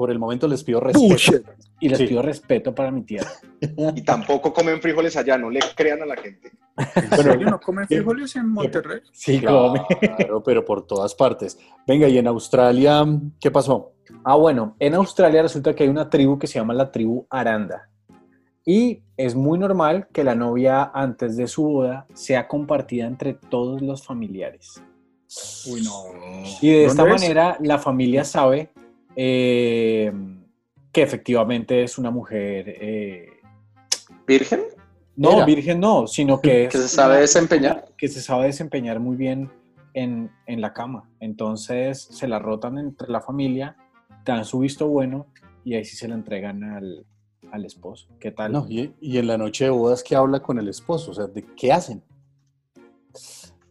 Por 0.00 0.10
el 0.10 0.18
momento 0.18 0.48
les 0.48 0.64
pido 0.64 0.80
respeto. 0.80 1.44
Y 1.78 1.90
les 1.90 1.98
Sí. 1.98 2.06
pido 2.06 2.22
respeto 2.22 2.74
para 2.74 2.90
mi 2.90 3.02
tierra. 3.02 3.28
Y 3.94 4.00
tampoco 4.00 4.50
comen 4.50 4.80
frijoles 4.80 5.14
allá, 5.14 5.36
no 5.36 5.50
le 5.50 5.60
crean 5.76 6.00
a 6.00 6.06
la 6.06 6.16
gente. 6.16 6.52
¿En 6.96 7.10
serio 7.22 7.50
no 7.50 7.60
comen 7.60 7.86
frijoles 7.86 8.34
en 8.36 8.48
Monterrey? 8.48 9.00
Sí, 9.12 9.38
Claro, 9.40 9.74
pero 10.46 10.64
por 10.64 10.86
todas 10.86 11.14
partes. 11.14 11.58
Venga, 11.86 12.08
y 12.08 12.16
en 12.16 12.26
Australia, 12.28 13.04
¿qué 13.38 13.50
pasó? 13.50 13.92
Ah, 14.24 14.36
bueno, 14.36 14.74
en 14.78 14.94
Australia 14.94 15.42
resulta 15.42 15.74
que 15.74 15.82
hay 15.82 15.90
una 15.90 16.08
tribu 16.08 16.38
que 16.38 16.46
se 16.46 16.58
llama 16.58 16.72
la 16.72 16.90
tribu 16.90 17.26
Aranda. 17.28 17.90
Y 18.64 19.02
es 19.18 19.34
muy 19.34 19.58
normal 19.58 20.08
que 20.14 20.24
la 20.24 20.34
novia 20.34 20.90
antes 20.94 21.36
de 21.36 21.46
su 21.46 21.62
boda 21.64 22.06
sea 22.14 22.48
compartida 22.48 23.06
entre 23.06 23.34
todos 23.34 23.82
los 23.82 24.02
familiares. 24.02 24.82
Uy, 25.70 25.82
no. 25.82 26.04
Y 26.62 26.70
de 26.70 26.84
esta 26.86 27.02
¿Dónde 27.02 27.16
es? 27.16 27.20
manera 27.20 27.58
la 27.60 27.76
familia 27.78 28.24
sabe 28.24 28.70
eh, 29.16 30.12
que 30.92 31.02
efectivamente 31.02 31.82
es 31.82 31.98
una 31.98 32.10
mujer, 32.10 32.64
eh, 32.68 33.28
¿Virgen? 34.26 34.60
no 35.16 35.32
Era. 35.36 35.44
virgen, 35.44 35.80
no, 35.80 36.06
sino 36.06 36.40
que, 36.40 36.64
es 36.64 36.70
Que 36.70 36.78
se 36.78 36.88
sabe 36.88 37.20
desempeñar. 37.20 37.86
que 37.96 38.08
se 38.08 38.20
sabe 38.22 38.46
desempeñar 38.46 39.00
muy 39.00 39.16
bien 39.16 39.50
en, 39.94 40.30
en 40.46 40.60
la 40.60 40.72
cama. 40.72 41.08
Entonces 41.20 42.00
se 42.10 42.26
la 42.28 42.38
rotan 42.38 42.78
entre 42.78 43.08
la 43.08 43.20
familia, 43.20 43.76
dan 44.24 44.44
su 44.44 44.60
visto 44.60 44.86
bueno 44.88 45.26
y 45.64 45.74
ahí 45.74 45.84
sí 45.84 45.96
se 45.96 46.08
la 46.08 46.14
entregan 46.14 46.62
al, 46.64 47.04
al 47.52 47.64
esposo. 47.64 48.08
¿Qué 48.18 48.30
tal? 48.30 48.52
No, 48.52 48.66
y, 48.68 48.94
y 49.00 49.18
en 49.18 49.26
la 49.26 49.36
noche 49.36 49.64
de 49.64 49.70
bodas, 49.70 50.02
¿qué 50.02 50.16
habla 50.16 50.40
con 50.40 50.58
el 50.58 50.68
esposo? 50.68 51.10
O 51.10 51.14
sea, 51.14 51.26
¿de 51.26 51.44
qué 51.56 51.72
hacen? 51.72 52.02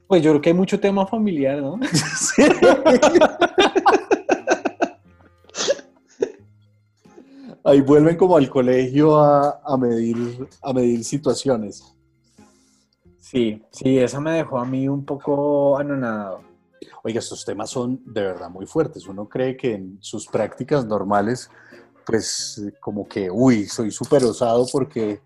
Pues 0.08 0.24
yo 0.24 0.32
creo 0.32 0.42
que 0.42 0.50
hay 0.50 0.56
mucho 0.56 0.80
tema 0.80 1.06
familiar, 1.08 1.62
¿no? 1.62 1.80
Ahí 7.70 7.82
vuelven 7.82 8.18
como 8.18 8.36
al 8.36 8.50
colegio 8.50 9.20
a, 9.20 9.62
a 9.64 9.78
medir, 9.78 10.48
a 10.64 10.74
medir 10.74 11.04
situaciones. 11.04 11.84
Sí, 13.20 13.62
sí, 13.70 14.00
esa 14.00 14.20
me 14.20 14.32
dejó 14.32 14.58
a 14.58 14.66
mí 14.66 14.88
un 14.88 15.06
poco 15.06 15.78
anonadado. 15.78 16.42
Oiga, 17.04 17.20
estos 17.20 17.46
temas 17.46 17.70
son 17.70 18.02
de 18.08 18.24
verdad 18.24 18.50
muy 18.50 18.66
fuertes. 18.66 19.06
Uno 19.06 19.30
cree 19.30 19.56
que 19.56 19.76
en 19.76 20.00
sus 20.02 20.26
prácticas 20.26 20.84
normales, 20.88 21.52
pues 22.08 22.60
como 22.82 23.08
que, 23.08 23.30
uy, 23.30 23.68
soy 23.68 23.92
súper 23.92 24.24
osado 24.24 24.66
porque 24.72 25.22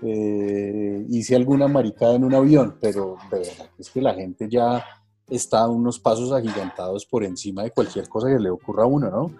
eh, 0.00 1.06
hice 1.10 1.36
alguna 1.36 1.68
maricada 1.68 2.14
en 2.14 2.24
un 2.24 2.34
avión, 2.34 2.78
pero 2.80 3.18
de 3.30 3.40
verdad 3.40 3.70
es 3.78 3.90
que 3.90 4.00
la 4.00 4.14
gente 4.14 4.48
ya 4.48 4.82
está 5.28 5.68
unos 5.68 6.00
pasos 6.00 6.32
agigantados 6.32 7.04
por 7.04 7.22
encima 7.22 7.64
de 7.64 7.70
cualquier 7.70 8.08
cosa 8.08 8.28
que 8.28 8.38
le 8.38 8.48
ocurra 8.48 8.84
a 8.84 8.86
uno, 8.86 9.10
¿no? 9.10 9.30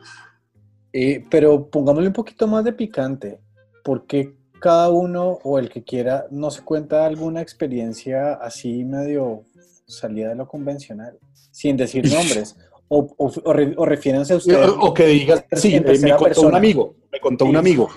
Eh, 0.93 1.25
pero 1.31 1.69
pongámosle 1.71 2.09
un 2.09 2.13
poquito 2.15 2.47
más 2.47 2.65
de 2.65 2.73
picante. 2.73 3.41
porque 3.85 4.35
cada 4.61 4.91
uno 4.91 5.39
o 5.43 5.59
el 5.59 5.69
que 5.69 5.83
quiera 5.83 6.27
no 6.31 6.49
se 6.53 6.63
cuenta 6.63 7.05
alguna 7.05 7.41
experiencia 7.41 8.35
así 8.35 8.85
medio 8.85 9.43
salida 9.87 10.29
de 10.29 10.37
lo 10.37 10.47
convencional? 10.47 11.19
Sin 11.51 11.77
decir 11.77 12.05
nombres. 12.09 12.57
O, 12.87 13.13
o, 13.17 13.33
o, 13.45 13.53
re- 13.53 13.75
o 13.77 13.85
refiéranse 13.85 14.35
a 14.35 14.37
ustedes. 14.37 14.69
O, 14.69 14.79
o 14.81 14.95
que 14.95 15.07
digas, 15.07 15.45
sí, 15.53 15.75
eh, 15.75 15.81
me 15.81 16.11
contó 16.11 16.15
un 16.17 16.25
persona. 16.25 16.59
amigo, 16.59 16.95
me 17.11 17.19
contó 17.21 17.45
un 17.47 17.57
amigo. 17.57 17.89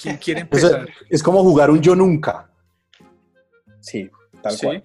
¿Quién 0.00 0.16
quiere 0.18 0.40
empezar? 0.42 0.86
es 1.10 1.22
como 1.22 1.42
jugar 1.42 1.70
un 1.70 1.80
yo 1.80 1.94
nunca. 1.96 2.48
Sí, 3.80 4.08
tal 4.42 4.52
Sí. 4.52 4.66
cual. 4.66 4.84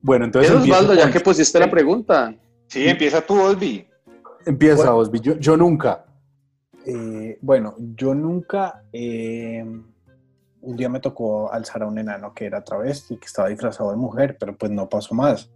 Bueno, 0.00 0.24
entonces 0.26 0.52
Osvaldo, 0.52 0.94
ya 0.94 1.10
que 1.10 1.18
pusiste 1.20 1.58
la 1.58 1.70
pregunta. 1.70 2.34
Sí, 2.68 2.86
empieza 2.86 3.20
tú, 3.22 3.40
Osby. 3.40 3.86
Empieza 4.46 4.94
Osby, 4.94 5.20
yo, 5.20 5.34
yo 5.38 5.56
nunca. 5.56 6.04
Eh, 6.86 7.38
bueno, 7.40 7.74
yo 7.96 8.14
nunca. 8.14 8.82
eh, 8.92 9.64
un 10.66 10.76
día 10.76 10.88
me 10.88 11.00
tocó 11.00 11.52
alzar 11.52 11.82
a 11.82 11.86
un 11.86 11.98
enano 11.98 12.32
que 12.32 12.46
era 12.46 12.64
travesti, 12.64 13.18
que 13.18 13.26
estaba 13.26 13.48
disfrazado 13.48 13.90
de 13.90 13.96
mujer, 13.96 14.36
pero 14.40 14.56
pues 14.56 14.72
no 14.72 14.88
pasó 14.88 15.14
más. 15.14 15.50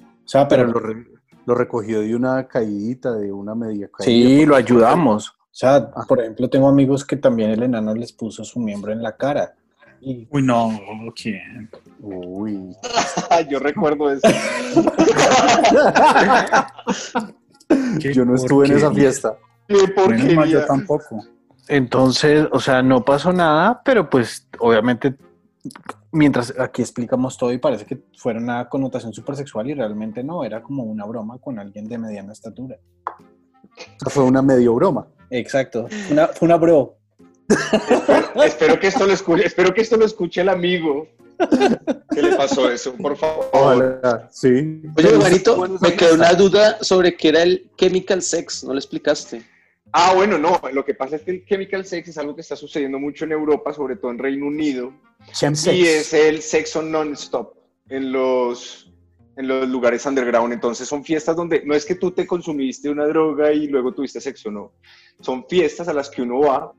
O 0.00 0.28
sea, 0.28 0.48
Pero 0.48 0.66
pero. 0.66 0.80
lo, 0.80 0.86
re- 0.86 1.06
lo 1.44 1.54
recogió 1.54 2.00
de 2.00 2.16
una 2.16 2.48
caídita, 2.48 3.12
de 3.12 3.30
una 3.32 3.54
media 3.54 3.88
caída. 3.92 4.04
Sí, 4.10 4.46
lo 4.46 4.56
ayudamos. 4.56 5.28
O 5.28 5.32
sea, 5.58 5.90
Ah. 5.94 6.04
por 6.08 6.20
ejemplo, 6.20 6.48
tengo 6.50 6.68
amigos 6.68 7.04
que 7.04 7.16
también 7.16 7.50
el 7.50 7.62
enano 7.62 7.94
les 7.94 8.12
puso 8.12 8.44
su 8.44 8.58
miembro 8.58 8.92
en 8.92 9.02
la 9.02 9.14
cara. 9.16 9.54
Y 10.00 10.26
Uy, 10.30 10.42
no, 10.42 10.70
¿quién? 11.14 11.70
Uy. 12.00 12.74
Yo 13.50 13.58
recuerdo 13.58 14.10
eso. 14.10 14.26
¿Qué 18.00 18.12
Yo 18.12 18.24
no 18.24 18.34
estuve 18.34 18.66
en 18.66 18.72
esa 18.76 18.86
porquería? 18.86 19.10
fiesta. 19.10 19.36
Qué 19.68 19.74
Menos 19.74 19.88
mal, 19.88 19.94
porquería. 19.94 20.46
yo 20.46 20.66
tampoco. 20.66 21.24
Entonces, 21.68 22.46
o 22.52 22.60
sea, 22.60 22.82
no 22.82 23.04
pasó 23.04 23.32
nada, 23.32 23.80
pero 23.84 24.08
pues 24.08 24.48
obviamente, 24.60 25.16
mientras 26.12 26.54
aquí 26.58 26.82
explicamos 26.82 27.36
todo 27.36 27.52
y 27.52 27.58
parece 27.58 27.84
que 27.84 27.98
fuera 28.16 28.38
una 28.38 28.68
connotación 28.68 29.12
súper 29.12 29.36
sexual 29.36 29.68
y 29.68 29.74
realmente 29.74 30.22
no, 30.22 30.44
era 30.44 30.62
como 30.62 30.84
una 30.84 31.04
broma 31.04 31.38
con 31.38 31.58
alguien 31.58 31.88
de 31.88 31.98
mediana 31.98 32.32
estatura. 32.32 32.76
O 33.76 34.00
sea, 34.00 34.10
fue 34.10 34.22
una 34.24 34.42
medio 34.42 34.74
broma. 34.74 35.08
Exacto, 35.30 35.88
fue 35.88 36.12
una, 36.12 36.28
fue 36.28 36.46
una 36.46 36.56
bro. 36.56 36.96
espero 38.44 38.78
que 38.78 38.86
esto 38.86 39.06
lo 39.06 39.12
escuche, 39.12 39.46
espero 39.46 39.74
que 39.74 39.80
esto 39.80 39.96
lo 39.96 40.04
escuche 40.04 40.40
el 40.42 40.48
amigo. 40.48 41.08
¿Qué 42.14 42.22
le 42.22 42.36
pasó 42.36 42.70
eso? 42.70 42.94
Por 42.94 43.16
favor. 43.16 43.48
Ojalá, 43.52 44.28
sí. 44.30 44.82
Oye, 44.96 45.16
Marito, 45.18 45.78
me 45.80 45.94
quedó 45.94 46.14
una 46.14 46.32
duda 46.34 46.78
sobre 46.82 47.16
qué 47.16 47.28
era 47.28 47.42
el 47.42 47.70
chemical 47.76 48.22
sex, 48.22 48.64
no 48.64 48.72
le 48.72 48.78
explicaste. 48.78 49.42
Ah, 49.92 50.12
bueno, 50.14 50.38
no. 50.38 50.60
Lo 50.72 50.84
que 50.84 50.94
pasa 50.94 51.16
es 51.16 51.22
que 51.22 51.30
el 51.30 51.46
chemical 51.46 51.84
sex 51.84 52.08
es 52.08 52.18
algo 52.18 52.34
que 52.34 52.42
está 52.42 52.56
sucediendo 52.56 52.98
mucho 52.98 53.24
en 53.24 53.32
Europa, 53.32 53.72
sobre 53.72 53.96
todo 53.96 54.10
en 54.10 54.18
Reino 54.18 54.46
Unido. 54.46 54.92
Chemsex. 55.32 55.76
Y 55.76 55.86
es 55.86 56.12
el 56.12 56.42
sexo 56.42 56.82
non-stop. 56.82 57.54
En 57.88 58.10
los, 58.10 58.92
en 59.36 59.46
los 59.46 59.68
lugares 59.68 60.04
underground. 60.06 60.52
Entonces 60.52 60.88
son 60.88 61.04
fiestas 61.04 61.36
donde 61.36 61.62
no 61.64 61.74
es 61.74 61.84
que 61.84 61.94
tú 61.94 62.10
te 62.10 62.26
consumiste 62.26 62.90
una 62.90 63.06
droga 63.06 63.52
y 63.52 63.68
luego 63.68 63.94
tuviste 63.94 64.20
sexo, 64.20 64.50
no. 64.50 64.72
Son 65.20 65.46
fiestas 65.48 65.86
a 65.88 65.94
las 65.94 66.10
que 66.10 66.22
uno 66.22 66.40
va 66.40 66.72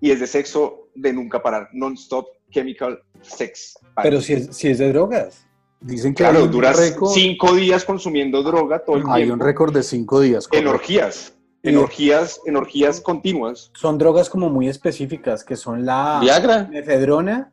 y 0.00 0.10
es 0.10 0.20
de 0.20 0.26
sexo 0.26 0.88
de 0.94 1.12
nunca 1.12 1.42
parar, 1.42 1.68
non-stop 1.72 2.26
chemical 2.50 3.02
sex. 3.22 3.78
Pero 4.02 4.20
si 4.20 4.34
es, 4.34 4.56
si 4.56 4.68
es 4.68 4.78
de 4.78 4.92
drogas. 4.92 5.44
Dicen 5.80 6.12
que 6.12 6.24
Claro, 6.24 6.38
hay 6.38 6.44
un 6.44 6.50
duras 6.50 6.76
récord- 6.78 7.12
cinco 7.14 7.54
días 7.54 7.84
consumiendo 7.84 8.42
droga 8.42 8.80
todo 8.84 8.96
el 8.96 9.02
Hay 9.08 9.22
un 9.22 9.28
tiempo. 9.28 9.44
récord 9.44 9.72
de 9.72 9.82
cinco 9.84 10.20
días. 10.20 10.44
En 10.50 10.64
correcto. 10.64 10.70
orgías, 10.70 11.34
en 11.62 11.74
Y- 11.74 11.76
orgías, 11.76 12.40
en 12.46 12.56
orgías 12.56 13.00
continuas. 13.00 13.70
Son 13.74 13.96
drogas 13.96 14.28
como 14.28 14.50
muy 14.50 14.68
específicas, 14.68 15.44
que 15.44 15.54
son 15.54 15.86
la 15.86 16.18
Viagra. 16.20 16.64
mefedrona, 16.68 17.52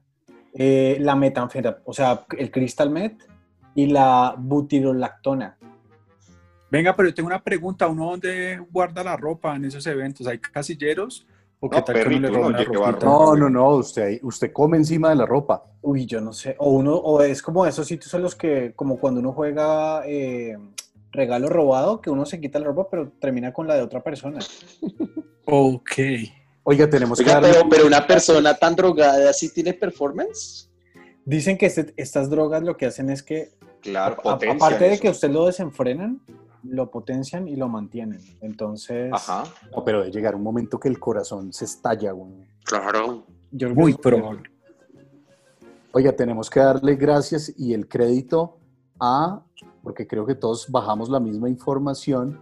eh, 0.56 0.98
la 1.02 1.16
metanfetamina, 1.16 1.82
o 1.86 1.94
sea, 1.94 2.26
el 2.38 2.50
crystal 2.50 2.90
met 2.90 3.14
y 3.76 3.88
la 3.88 4.34
butirolactona. 4.38 5.58
Venga, 6.72 6.96
pero 6.96 7.10
yo 7.10 7.16
tengo 7.16 7.28
una 7.28 7.44
pregunta. 7.44 7.88
¿Uno 7.88 8.10
dónde 8.10 8.60
guarda 8.72 9.04
la 9.04 9.16
ropa 9.16 9.56
en 9.56 9.66
esos 9.66 9.86
eventos? 9.86 10.26
¿Hay 10.28 10.40
casilleros? 10.40 11.28
¿O 11.60 11.70
qué 11.70 11.78
No, 11.78 11.84
tal 11.84 11.96
que 11.96 12.02
perrito, 12.04 12.22
le 12.22 12.28
roban 12.30 12.52
no. 13.00 13.00
No, 13.02 13.36
no, 13.36 13.50
no, 13.50 13.70
usted, 13.78 14.20
usted 14.24 14.52
come 14.52 14.78
encima 14.78 15.10
de 15.10 15.16
la 15.16 15.26
ropa. 15.26 15.64
Uy, 15.82 16.06
yo 16.06 16.22
no 16.22 16.34
sé. 16.34 16.56
O 16.60 16.72
uno, 16.72 16.96
o 16.96 17.22
es 17.22 17.42
como 17.42 17.66
esos 17.66 17.88
sitios 17.88 18.14
en 18.14 18.22
los 18.22 18.36
que, 18.36 18.74
como 18.76 19.00
cuando 19.00 19.20
uno 19.20 19.32
juega 19.34 20.04
eh, 20.06 20.58
regalo 21.12 21.48
robado, 21.50 22.02
que 22.02 22.10
uno 22.10 22.26
se 22.26 22.40
quita 22.42 22.60
la 22.60 22.66
ropa, 22.66 22.88
pero 22.90 23.12
termina 23.20 23.54
con 23.54 23.68
la 23.68 23.76
de 23.76 23.82
otra 23.82 24.04
persona. 24.04 24.40
Ok. 25.46 25.92
Oiga, 26.64 26.90
tenemos 26.90 27.20
Oiga, 27.20 27.40
que 27.40 27.48
darle- 27.48 27.54
pero, 27.58 27.70
pero 27.70 27.88
una 27.88 28.06
persona 28.06 28.56
tan 28.56 28.76
drogada 28.76 29.30
así 29.30 29.54
tiene 29.54 29.74
performance. 29.74 30.70
Dicen 31.24 31.58
que 31.58 31.68
este- 31.68 31.94
estas 31.98 32.30
drogas 32.30 32.64
lo 32.64 32.76
que 32.78 32.88
hacen 32.88 33.10
es 33.10 33.24
que, 33.24 33.50
Claro, 33.82 34.18
a- 34.26 34.34
aparte 34.34 34.90
de 34.90 35.00
que 35.00 35.10
usted 35.10 35.30
lo 35.30 35.46
desenfrenan, 35.46 36.22
lo 36.68 36.90
potencian 36.90 37.48
y 37.48 37.56
lo 37.56 37.68
mantienen. 37.68 38.20
Entonces, 38.42 39.12
Ajá. 39.14 39.44
No, 39.76 39.84
pero 39.84 40.04
de 40.04 40.12
llegar 40.12 40.36
un 40.36 40.44
momento 40.44 40.80
que 40.80 40.88
el 40.88 41.00
corazón 41.00 41.54
se 41.54 41.66
estalla, 41.66 42.12
güey. 42.12 42.34
Claro. 42.64 43.26
yo 43.52 43.74
Muy 43.74 43.94
probable. 43.94 44.44
Oiga, 45.92 46.14
tenemos 46.14 46.50
que 46.50 46.60
darle 46.60 46.96
gracias 46.96 47.54
y 47.58 47.74
el 47.74 47.88
crédito 47.88 48.58
a, 49.00 49.42
porque 49.82 50.06
creo 50.06 50.26
que 50.26 50.36
todos 50.36 50.70
bajamos 50.70 51.10
la 51.10 51.20
misma 51.20 51.50
información 51.50 52.42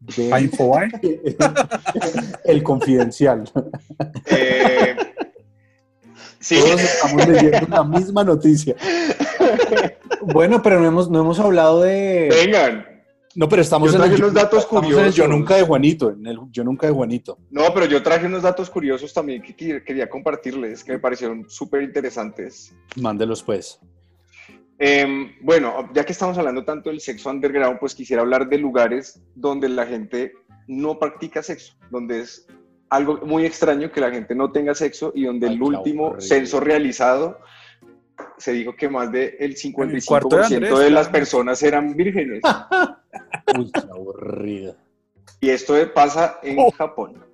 de 0.00 0.32
¿A 0.32 0.40
Infobae? 0.40 0.88
el 2.44 2.62
confidencial. 2.62 3.44
Eh, 4.26 4.96
sí. 6.40 6.56
Todos 6.58 6.80
estamos 6.80 7.28
leyendo 7.28 7.66
la 7.68 7.84
misma 7.84 8.24
noticia. 8.24 8.74
Bueno, 10.26 10.62
pero 10.62 10.80
no 10.80 10.86
hemos, 10.86 11.10
no 11.10 11.20
hemos 11.20 11.38
hablado 11.38 11.82
de... 11.82 12.30
Vengan. 12.30 12.93
No, 13.34 13.48
pero 13.48 13.62
estamos 13.62 13.90
Yo 13.90 13.96
en 13.98 14.02
el, 14.02 14.08
traje 14.08 14.22
unos 14.22 14.34
datos 14.34 14.68
en 14.70 14.76
el 14.76 14.82
curiosos. 14.82 15.14
yo 15.14 15.28
nunca 15.28 15.56
de 15.56 15.62
Juanito, 15.62 16.10
en 16.10 16.26
el 16.26 16.38
yo 16.50 16.62
nunca 16.62 16.86
de 16.86 16.92
Juanito. 16.92 17.38
No, 17.50 17.72
pero 17.74 17.86
yo 17.86 18.02
traje 18.02 18.26
unos 18.26 18.42
datos 18.42 18.70
curiosos 18.70 19.12
también 19.12 19.42
que 19.42 19.82
quería 19.82 20.08
compartirles, 20.08 20.84
que 20.84 20.92
me 20.92 20.98
parecieron 20.98 21.48
súper 21.48 21.82
interesantes. 21.82 22.74
Mándelos 22.96 23.42
pues. 23.42 23.80
Em, 24.78 25.32
bueno, 25.40 25.88
ya 25.94 26.04
que 26.04 26.12
estamos 26.12 26.36
hablando 26.38 26.64
tanto 26.64 26.90
del 26.90 27.00
sexo 27.00 27.30
underground, 27.30 27.78
pues 27.78 27.94
quisiera 27.94 28.22
hablar 28.22 28.48
de 28.48 28.58
lugares 28.58 29.20
donde 29.34 29.68
la 29.68 29.86
gente 29.86 30.32
no 30.66 30.98
practica 30.98 31.42
sexo, 31.42 31.74
donde 31.90 32.20
es 32.20 32.46
algo 32.90 33.18
muy 33.24 33.44
extraño 33.44 33.90
que 33.90 34.00
la 34.00 34.10
gente 34.10 34.34
no 34.34 34.50
tenga 34.52 34.74
sexo 34.74 35.12
y 35.14 35.24
donde 35.24 35.48
Ay, 35.48 35.54
el 35.54 35.62
último 35.62 36.20
censo 36.20 36.60
realizado 36.60 37.38
se 38.36 38.52
dijo 38.52 38.74
que 38.76 38.88
más 38.88 39.10
del 39.10 39.36
de 39.38 39.48
55% 39.48 40.28
de, 40.28 40.56
Andrés, 40.56 40.72
las 40.72 41.08
claro. 41.08 41.12
personas 41.12 41.62
eran 41.62 41.94
vírgenes. 41.94 42.40
Uy, 43.58 43.70
qué 43.72 43.80
aburrido. 43.90 44.76
Y 45.40 45.50
esto 45.50 45.74
pasa 45.94 46.38
en 46.42 46.56
Oh. 46.58 46.70
Japón. 46.70 47.24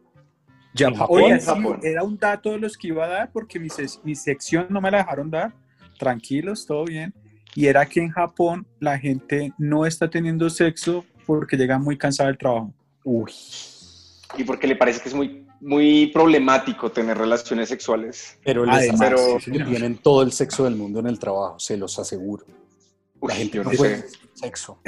Ya, 0.75 0.89
En 0.89 0.95
Japón, 0.95 1.23
en 1.33 1.41
sí, 1.41 1.51
era 1.83 2.03
un 2.05 2.17
dato 2.17 2.53
de 2.53 2.59
los 2.59 2.77
que 2.77 2.89
iba 2.89 3.05
a 3.05 3.09
dar 3.09 3.33
porque 3.33 3.59
mi, 3.59 3.69
ses- 3.69 4.01
mi 4.05 4.15
sección 4.15 4.67
no 4.71 4.81
me 4.81 4.91
la 4.91 4.99
dejaron 4.99 5.31
dar. 5.31 5.53
Tranquilos, 5.99 6.65
todo 6.67 6.85
bien. 6.85 7.13
Y 7.57 7.67
era 7.67 7.85
que 7.87 8.01
en 8.01 8.11
Japón 8.11 8.67
la 8.79 8.97
gente 8.99 9.53
no 9.59 9.85
está 9.85 10.09
teniendo 10.09 10.49
sexo 10.49 11.05
porque 11.27 11.57
llega 11.57 11.79
muy 11.79 11.99
cansada 11.99 12.29
del 12.29 12.39
trabajo. 12.39 12.73
Uy. 13.05 13.33
Y 14.39 14.45
porque 14.45 14.69
le 14.69 14.77
parece 14.77 15.01
que 15.03 15.09
es 15.09 15.15
muy, 15.15 15.45
muy 15.61 16.07
problemático 16.15 16.93
tener 16.93 17.19
relaciones 17.19 17.69
sexuales. 17.69 18.39
Pero 18.45 18.65
les 18.65 18.77
Además, 18.77 19.01
pero- 19.01 19.41
sí, 19.41 19.51
tienen 19.51 19.99
todo 19.99 20.23
el 20.23 20.31
sexo 20.31 20.65
del 20.65 20.77
mundo 20.77 21.01
en 21.01 21.09
el 21.09 21.19
trabajo, 21.19 21.59
se 21.59 21.77
los 21.77 21.99
aseguro. 21.99 22.45
Uy, 23.19 23.29
La 23.29 23.35
gente 23.35 23.59
no 23.59 23.65
no 23.65 23.71
puede 23.73 24.05
sexo. 24.35 24.79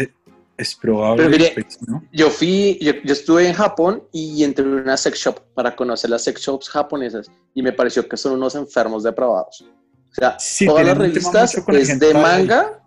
Es 0.62 0.74
probable. 0.76 1.24
Pero 1.24 1.30
mire, 1.30 1.52
pues, 1.54 1.82
¿no? 1.82 2.04
Yo 2.12 2.30
fui, 2.30 2.78
yo, 2.80 2.92
yo 3.04 3.12
estuve 3.12 3.48
en 3.48 3.54
Japón 3.54 4.04
y 4.12 4.44
entré 4.44 4.64
en 4.64 4.74
una 4.74 4.96
sex 4.96 5.18
shop 5.18 5.40
para 5.54 5.74
conocer 5.74 6.10
las 6.10 6.22
sex 6.22 6.40
shops 6.40 6.68
japonesas 6.68 7.30
y 7.54 7.62
me 7.62 7.72
pareció 7.72 8.08
que 8.08 8.16
son 8.16 8.34
unos 8.34 8.54
enfermos 8.54 9.02
depravados. 9.02 9.62
O 9.62 10.14
sea, 10.14 10.38
Sí, 10.38 10.66
todas 10.66 10.86
las 10.86 10.96
revistas 10.96 11.54
es 11.54 11.98
de 11.98 12.14
manga, 12.14 12.80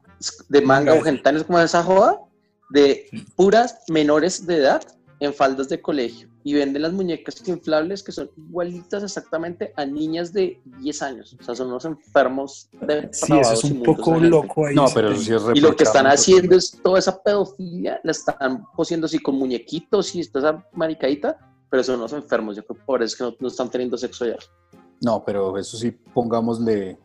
de 0.47 0.61
manga 0.61 0.93
o 0.93 1.05
hentai, 1.05 1.43
como 1.43 1.59
esa 1.59 1.83
joda, 1.83 2.19
de 2.69 3.07
puras 3.35 3.79
menores 3.89 4.45
de 4.45 4.57
edad 4.57 4.81
en 5.19 5.33
faldas 5.33 5.69
de 5.69 5.81
colegio 5.81 6.29
y 6.45 6.53
venden 6.53 6.84
las 6.84 6.93
muñecas 6.93 7.41
inflables 7.47 8.03
que 8.03 8.12
son 8.12 8.29
igualitas 8.38 9.01
exactamente 9.01 9.73
a 9.75 9.84
niñas 9.84 10.31
de 10.31 10.62
10 10.79 11.01
años. 11.01 11.36
O 11.39 11.43
sea, 11.43 11.55
son 11.55 11.69
unos 11.69 11.86
enfermos 11.86 12.69
depravados. 12.71 13.17
Sí, 13.17 13.34
eso 13.34 13.53
es 13.53 13.63
un 13.63 13.81
poco 13.81 14.15
loco 14.19 14.67
ahí. 14.67 14.75
No, 14.75 14.86
pero 14.93 15.10
eso 15.10 15.21
sí 15.23 15.34
es 15.34 15.41
Y 15.55 15.60
lo 15.60 15.75
que 15.75 15.86
están 15.86 16.05
haciendo 16.05 16.55
es 16.55 16.79
toda 16.84 16.99
esa 16.99 17.19
pedofilia, 17.19 17.99
la 18.03 18.12
están 18.12 18.63
poniendo 18.75 19.08
así 19.08 19.17
con 19.17 19.38
muñequitos 19.38 20.13
y 20.13 20.23
toda 20.29 20.51
esa 20.51 20.69
maricadita, 20.73 21.36
pero 21.67 21.84
son 21.84 21.95
unos 21.95 22.13
enfermos. 22.13 22.55
Yo 22.55 22.63
creo 22.63 22.77
que 22.77 22.86
por 22.86 23.01
eso 23.01 23.13
es 23.13 23.17
que 23.17 23.23
no, 23.23 23.36
no 23.39 23.47
están 23.47 23.71
teniendo 23.71 23.97
sexo 23.97 24.27
ya. 24.27 24.38
No, 25.01 25.23
pero 25.25 25.58
eso 25.58 25.77
sí, 25.77 25.89
pongámosle, 25.89 26.99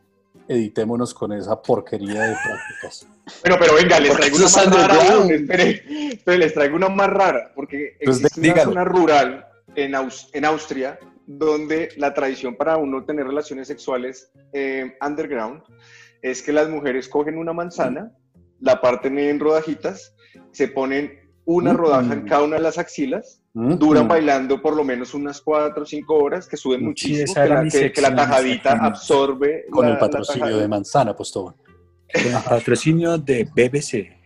editémonos 0.50 1.14
con 1.14 1.32
esa 1.32 1.62
porquería 1.62 2.22
de 2.24 2.34
prácticas. 2.44 3.06
Bueno, 3.42 3.56
pero 3.60 3.74
venga, 3.74 4.00
les 4.00 4.12
traigo 4.16 4.36
una 4.36 4.48
más 4.48 4.88
rara 4.88 5.24
les 6.26 6.54
traigo 6.54 6.76
una 6.76 6.88
más 6.88 7.08
rara, 7.10 7.52
porque 7.54 7.96
Pues 8.04 8.18
existe 8.24 8.50
una 8.50 8.62
zona 8.64 8.84
rural 8.84 9.46
en, 9.76 9.92
Aus- 9.94 10.28
en 10.32 10.44
Austria 10.44 10.98
donde 11.26 11.90
la 11.96 12.12
tradición 12.12 12.56
para 12.56 12.76
uno 12.76 13.04
tener 13.04 13.24
relaciones 13.26 13.68
sexuales 13.68 14.32
eh, 14.52 14.96
underground 15.06 15.62
es 16.22 16.42
que 16.42 16.52
las 16.52 16.68
mujeres 16.68 17.08
cogen 17.08 17.38
una 17.38 17.52
manzana, 17.52 18.10
la 18.58 18.80
parten 18.80 19.16
en 19.20 19.38
rodajitas, 19.38 20.14
se 20.50 20.66
ponen 20.66 21.30
una 21.44 21.72
Mm. 21.72 21.76
rodaja 21.76 22.12
en 22.12 22.22
cada 22.26 22.42
una 22.42 22.56
de 22.56 22.62
las 22.62 22.76
axilas, 22.78 23.39
Mm, 23.52 23.74
duran 23.78 24.04
mm. 24.04 24.08
bailando 24.08 24.62
por 24.62 24.76
lo 24.76 24.84
menos 24.84 25.12
unas 25.12 25.40
cuatro 25.40 25.82
o 25.82 25.86
cinco 25.86 26.14
horas, 26.16 26.46
que 26.46 26.56
suben 26.56 26.84
muchísimo, 26.84 27.34
que 27.34 27.48
la, 27.48 27.62
mi 27.62 27.70
que- 27.70 27.92
que 27.92 28.00
la 28.00 28.08
sección, 28.08 28.16
tajadita 28.16 28.72
absorbe 28.72 29.66
Con 29.70 29.86
la- 29.86 29.92
el 29.92 29.98
patrocinio 29.98 30.56
de 30.56 30.68
manzana, 30.68 31.16
pues 31.16 31.32
todo. 31.32 31.56
Con 32.12 32.26
el 32.26 32.42
patrocinio 32.44 33.18
de 33.18 33.44
BBC. 33.44 34.20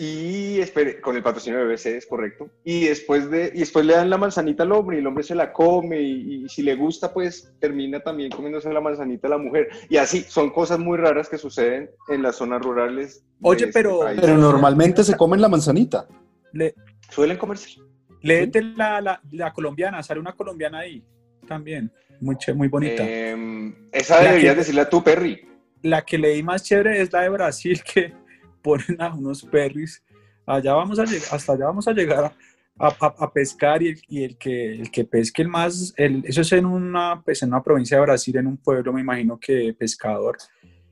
Y 0.00 0.58
espere, 0.58 1.00
con 1.00 1.16
el 1.16 1.22
patrocinio 1.22 1.60
de 1.60 1.66
BBC 1.66 1.96
es 1.96 2.06
correcto. 2.06 2.48
Y 2.64 2.86
después, 2.86 3.30
de, 3.30 3.52
y 3.54 3.60
después 3.60 3.86
le 3.86 3.94
dan 3.94 4.10
la 4.10 4.18
manzanita 4.18 4.64
al 4.64 4.72
hombre 4.72 4.96
y 4.96 5.00
el 5.00 5.06
hombre 5.06 5.22
se 5.22 5.34
la 5.36 5.52
come 5.52 6.00
y, 6.00 6.44
y 6.44 6.48
si 6.48 6.62
le 6.62 6.74
gusta, 6.74 7.12
pues 7.12 7.52
termina 7.60 8.00
también 8.00 8.30
comiéndose 8.30 8.72
la 8.72 8.80
manzanita 8.80 9.28
a 9.28 9.30
la 9.30 9.38
mujer. 9.38 9.68
Y 9.88 9.96
así, 9.96 10.22
son 10.28 10.50
cosas 10.50 10.78
muy 10.80 10.98
raras 10.98 11.28
que 11.28 11.38
suceden 11.38 11.90
en 12.08 12.22
las 12.22 12.36
zonas 12.36 12.60
rurales. 12.60 13.24
Oye, 13.40 13.66
este 13.66 13.72
pero-. 13.72 14.00
Pero 14.20 14.36
normalmente 14.36 15.04
se 15.04 15.16
comen 15.16 15.40
la 15.40 15.48
manzanita. 15.48 16.06
Le, 16.52 16.74
Suelen 17.10 17.38
comerse. 17.38 17.80
Léete 18.22 18.62
la, 18.62 19.00
la, 19.00 19.20
la 19.32 19.52
colombiana, 19.52 20.02
sale 20.02 20.20
una 20.20 20.32
colombiana 20.32 20.80
ahí 20.80 21.04
también. 21.46 21.90
Muy, 22.20 22.34
ché- 22.36 22.54
muy 22.54 22.68
bonita. 22.68 23.04
Em, 23.08 23.74
esa 23.92 24.16
La 24.22 24.30
deberías 24.30 24.54
que- 24.54 24.58
decirle 24.60 24.80
a 24.82 24.88
tu 24.90 25.02
Perry. 25.02 25.46
La 25.82 26.02
que 26.04 26.18
leí 26.18 26.42
más 26.42 26.64
chévere 26.64 27.00
es 27.00 27.12
la 27.12 27.22
de 27.22 27.28
Brasil, 27.28 27.80
que 27.82 28.12
ponen 28.62 29.00
a 29.00 29.14
unos 29.14 29.44
perris. 29.44 30.02
Allá 30.44 30.74
vamos 30.74 30.98
a 30.98 31.04
llegar, 31.04 31.28
hasta 31.30 31.52
allá 31.52 31.66
vamos 31.66 31.86
a 31.86 31.92
llegar 31.92 32.24
a, 32.24 32.86
a- 32.88 33.14
a 33.18 33.32
pescar 33.32 33.82
y, 33.82 33.88
el, 33.90 34.00
y 34.08 34.24
el 34.24 34.36
que, 34.36 34.72
el 34.74 34.90
que 34.90 35.04
pesque 35.04 35.42
el 35.42 35.48
más, 35.48 35.94
el, 35.96 36.24
eso 36.26 36.40
es 36.40 36.50
en 36.52 36.66
una, 36.66 37.22
pues 37.24 37.42
en 37.42 37.50
una 37.50 37.62
provincia 37.62 37.96
de 37.98 38.02
Brasil, 38.02 38.36
en 38.36 38.46
un 38.48 38.56
pueblo, 38.56 38.92
me 38.92 39.00
imagino 39.00 39.38
que 39.38 39.72
pescador. 39.78 40.36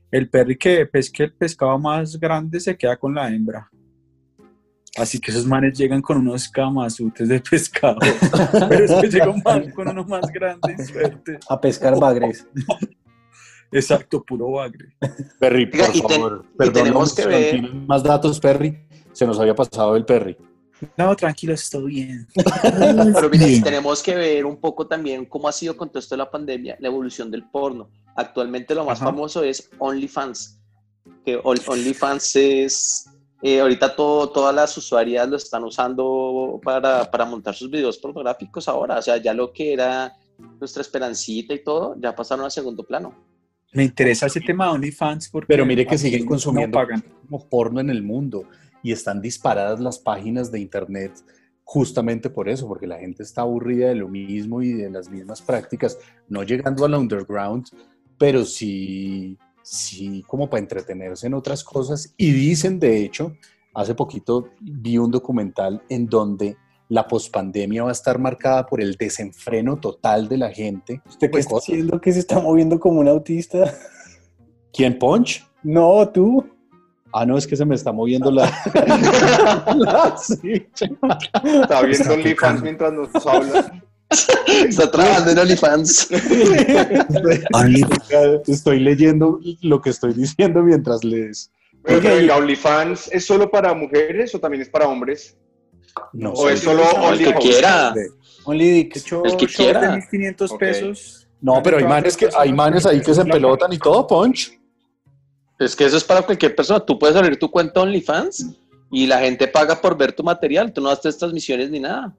El 0.09 0.29
perri 0.29 0.55
que 0.57 0.85
pesque 0.85 1.23
el 1.25 1.33
pescado 1.33 1.77
más 1.77 2.17
grande 2.17 2.61
se 2.61 2.77
queda 2.77 2.95
con 2.95 3.13
la 3.13 3.27
hembra. 3.29 3.69
Así 4.97 5.19
que 5.19 5.31
esos 5.31 5.45
manes 5.45 5.77
llegan 5.77 6.01
con 6.01 6.17
unos 6.17 6.49
camazutes 6.49 7.27
de 7.27 7.39
pescado. 7.39 7.97
Pero 8.69 8.85
es 8.85 8.91
que 9.01 9.07
llega 9.09 9.29
un 9.29 9.41
man 9.43 9.69
con 9.71 9.87
uno 9.87 10.03
más 10.05 10.25
grande 10.33 10.75
y 10.77 10.83
suerte. 10.83 11.39
A 11.49 11.59
pescar 11.61 11.99
bagres. 11.99 12.45
Exacto, 13.71 14.23
puro 14.23 14.51
bagre. 14.51 14.95
Perry, 15.39 15.65
por 15.65 15.81
Oiga, 15.81 15.91
y 15.93 16.01
te- 16.01 16.13
favor. 16.15 16.45
y 16.53 16.57
Perdón, 16.57 16.73
tenemos 16.73 17.13
que 17.13 17.25
ver- 17.27 17.51
¿tienen 17.51 17.85
más 17.85 18.01
datos, 18.01 18.39
Perry? 18.39 18.79
Se 19.11 19.25
nos 19.27 19.39
había 19.39 19.53
pasado 19.55 19.95
el 19.95 20.05
Perry. 20.05 20.37
No, 20.95 21.15
tranquilo, 21.15 21.53
estoy 21.53 21.87
bien. 21.87 22.27
Pero 23.13 23.29
mire, 23.29 23.45
Bien. 23.47 23.63
tenemos 23.63 24.01
que 24.03 24.15
ver 24.15 24.45
un 24.45 24.57
poco 24.57 24.87
también 24.87 25.25
cómo 25.25 25.47
ha 25.47 25.51
sido 25.51 25.75
con 25.75 25.89
todo 25.89 25.99
esto 25.99 26.13
de 26.15 26.19
la 26.19 26.29
pandemia 26.29 26.77
la 26.79 26.87
evolución 26.87 27.29
del 27.31 27.43
porno. 27.49 27.89
Actualmente 28.15 28.73
lo 28.75 28.85
más 28.85 28.97
Ajá. 29.01 29.07
famoso 29.07 29.43
es 29.43 29.69
OnlyFans. 29.79 30.59
Que 31.25 31.39
OnlyFans 31.43 32.35
es 32.35 33.06
eh, 33.41 33.59
ahorita 33.59 33.95
todo, 33.95 34.29
todas 34.29 34.53
las 34.53 34.75
usuarias 34.77 35.27
lo 35.27 35.37
están 35.37 35.63
usando 35.63 36.59
para, 36.63 37.09
para, 37.09 37.25
montar 37.25 37.53
sus 37.53 37.69
videos 37.69 37.97
pornográficos 37.97 38.67
ahora. 38.67 38.97
O 38.97 39.01
sea, 39.01 39.17
ya 39.17 39.33
lo 39.33 39.51
que 39.51 39.73
era 39.73 40.15
nuestra 40.59 40.81
esperancita 40.81 41.53
y 41.53 41.63
todo, 41.63 41.95
ya 41.99 42.15
pasaron 42.15 42.45
a 42.45 42.49
segundo 42.49 42.83
plano. 42.83 43.13
Me 43.73 43.83
interesa 43.83 44.25
ese 44.25 44.41
tema 44.41 44.65
de 44.65 44.71
OnlyFans 44.71 45.29
porque... 45.29 45.47
Pero 45.47 45.65
mire 45.65 45.85
que 45.85 45.97
siguen 45.97 46.25
consumiendo 46.25 46.79
como 47.25 47.47
porno 47.47 47.79
en 47.79 47.89
el 47.89 48.01
mundo 48.01 48.45
y 48.81 48.91
están 48.91 49.21
disparadas 49.21 49.79
las 49.79 49.99
páginas 49.99 50.51
de 50.51 50.59
internet 50.59 51.11
justamente 51.63 52.29
por 52.29 52.47
eso, 52.47 52.65
porque 52.65 52.87
la 52.87 52.97
gente 52.97 53.23
está 53.23 53.41
aburrida 53.41 53.89
de 53.89 53.95
lo 53.95 54.07
mismo 54.07 54.61
y 54.61 54.71
de 54.71 54.89
las 54.89 55.09
mismas 55.09 55.41
prácticas, 55.41 55.99
no 56.29 56.43
llegando 56.43 56.85
al 56.85 56.93
underground, 56.93 57.67
pero 58.17 58.45
sí, 58.45 59.37
sí 59.67 60.23
como 60.27 60.49
para 60.49 60.61
entretenerse 60.61 61.27
en 61.27 61.33
otras 61.33 61.63
cosas. 61.63 62.13
Y 62.17 62.31
dicen, 62.31 62.79
de 62.79 63.03
hecho, 63.03 63.33
hace 63.73 63.93
poquito 63.95 64.49
vi 64.61 64.97
un 64.97 65.11
documental 65.11 65.83
en 65.89 66.07
donde 66.07 66.57
la 66.89 67.05
pospandemia 67.05 67.83
va 67.83 67.89
a 67.89 67.91
estar 67.91 68.17
marcada 68.17 68.65
por 68.65 68.79
el 68.81 68.95
desenfreno 68.95 69.77
total 69.77 70.29
de 70.29 70.37
la 70.37 70.49
gente. 70.51 71.01
¿Usted 71.05 71.29
qué 71.29 71.39
está 71.39 71.57
haciendo 71.57 71.99
que 71.99 72.13
se 72.13 72.19
está 72.19 72.39
moviendo 72.39 72.79
como 72.79 73.01
un 73.01 73.09
autista? 73.09 73.73
¿Quién, 74.71 74.97
Punch? 74.97 75.45
No, 75.63 76.07
tú. 76.09 76.45
Ah, 77.11 77.25
no, 77.25 77.37
es 77.37 77.45
que 77.45 77.57
se 77.57 77.65
me 77.65 77.75
está 77.75 77.91
moviendo 77.91 78.31
la. 78.31 78.45
Está 81.43 81.81
viendo 81.81 82.13
OnlyFans 82.13 82.61
mientras 82.61 82.93
nos 82.93 83.25
habla. 83.25 83.83
Está 84.67 84.89
trabajando 84.89 85.31
en 85.31 85.39
OnlyFans. 85.39 86.09
estoy 88.47 88.79
leyendo 88.79 89.39
lo 89.61 89.81
que 89.81 89.89
estoy 89.89 90.13
diciendo 90.13 90.63
mientras 90.63 91.03
lees. 91.03 91.51
Pero, 91.83 92.35
OnlyFans 92.35 93.09
es 93.11 93.25
solo 93.25 93.49
para 93.49 93.73
mujeres 93.73 94.33
o 94.35 94.39
también 94.39 94.61
es 94.61 94.69
para 94.69 94.87
hombres? 94.87 95.37
No, 96.13 96.31
o 96.31 96.49
es 96.49 96.61
solo 96.61 96.83
el 97.11 97.17
que 97.19 97.33
quiera. 97.35 97.93
Only 98.43 98.89
el 99.25 99.37
que 99.37 99.47
quiera. 99.47 99.95
1500 99.95 100.53
pesos. 100.53 101.27
No, 101.41 101.61
pero 101.61 101.77
hay 101.77 101.83
manes, 101.83 102.17
que, 102.17 102.29
hay 102.35 102.51
manes 102.51 102.85
ahí 102.85 103.01
que 103.01 103.13
se 103.13 103.21
empelotan 103.21 103.71
y 103.71 103.77
todo, 103.77 104.07
Punch. 104.07 104.57
Es 105.59 105.75
que 105.75 105.85
eso 105.85 105.97
es 105.97 106.03
para 106.03 106.21
cualquier 106.21 106.55
persona. 106.55 106.79
Tú 106.79 106.97
puedes 106.97 107.15
abrir 107.15 107.37
tu 107.37 107.49
cuenta 107.49 107.81
OnlyFans 107.81 108.47
y 108.91 109.05
la 109.05 109.19
gente 109.19 109.47
paga 109.47 109.79
por 109.79 109.97
ver 109.97 110.13
tu 110.13 110.23
material. 110.23 110.71
Tú 110.71 110.81
no 110.81 110.89
haces 110.89 111.17
transmisiones 111.17 111.69
ni 111.69 111.79
nada. 111.79 112.15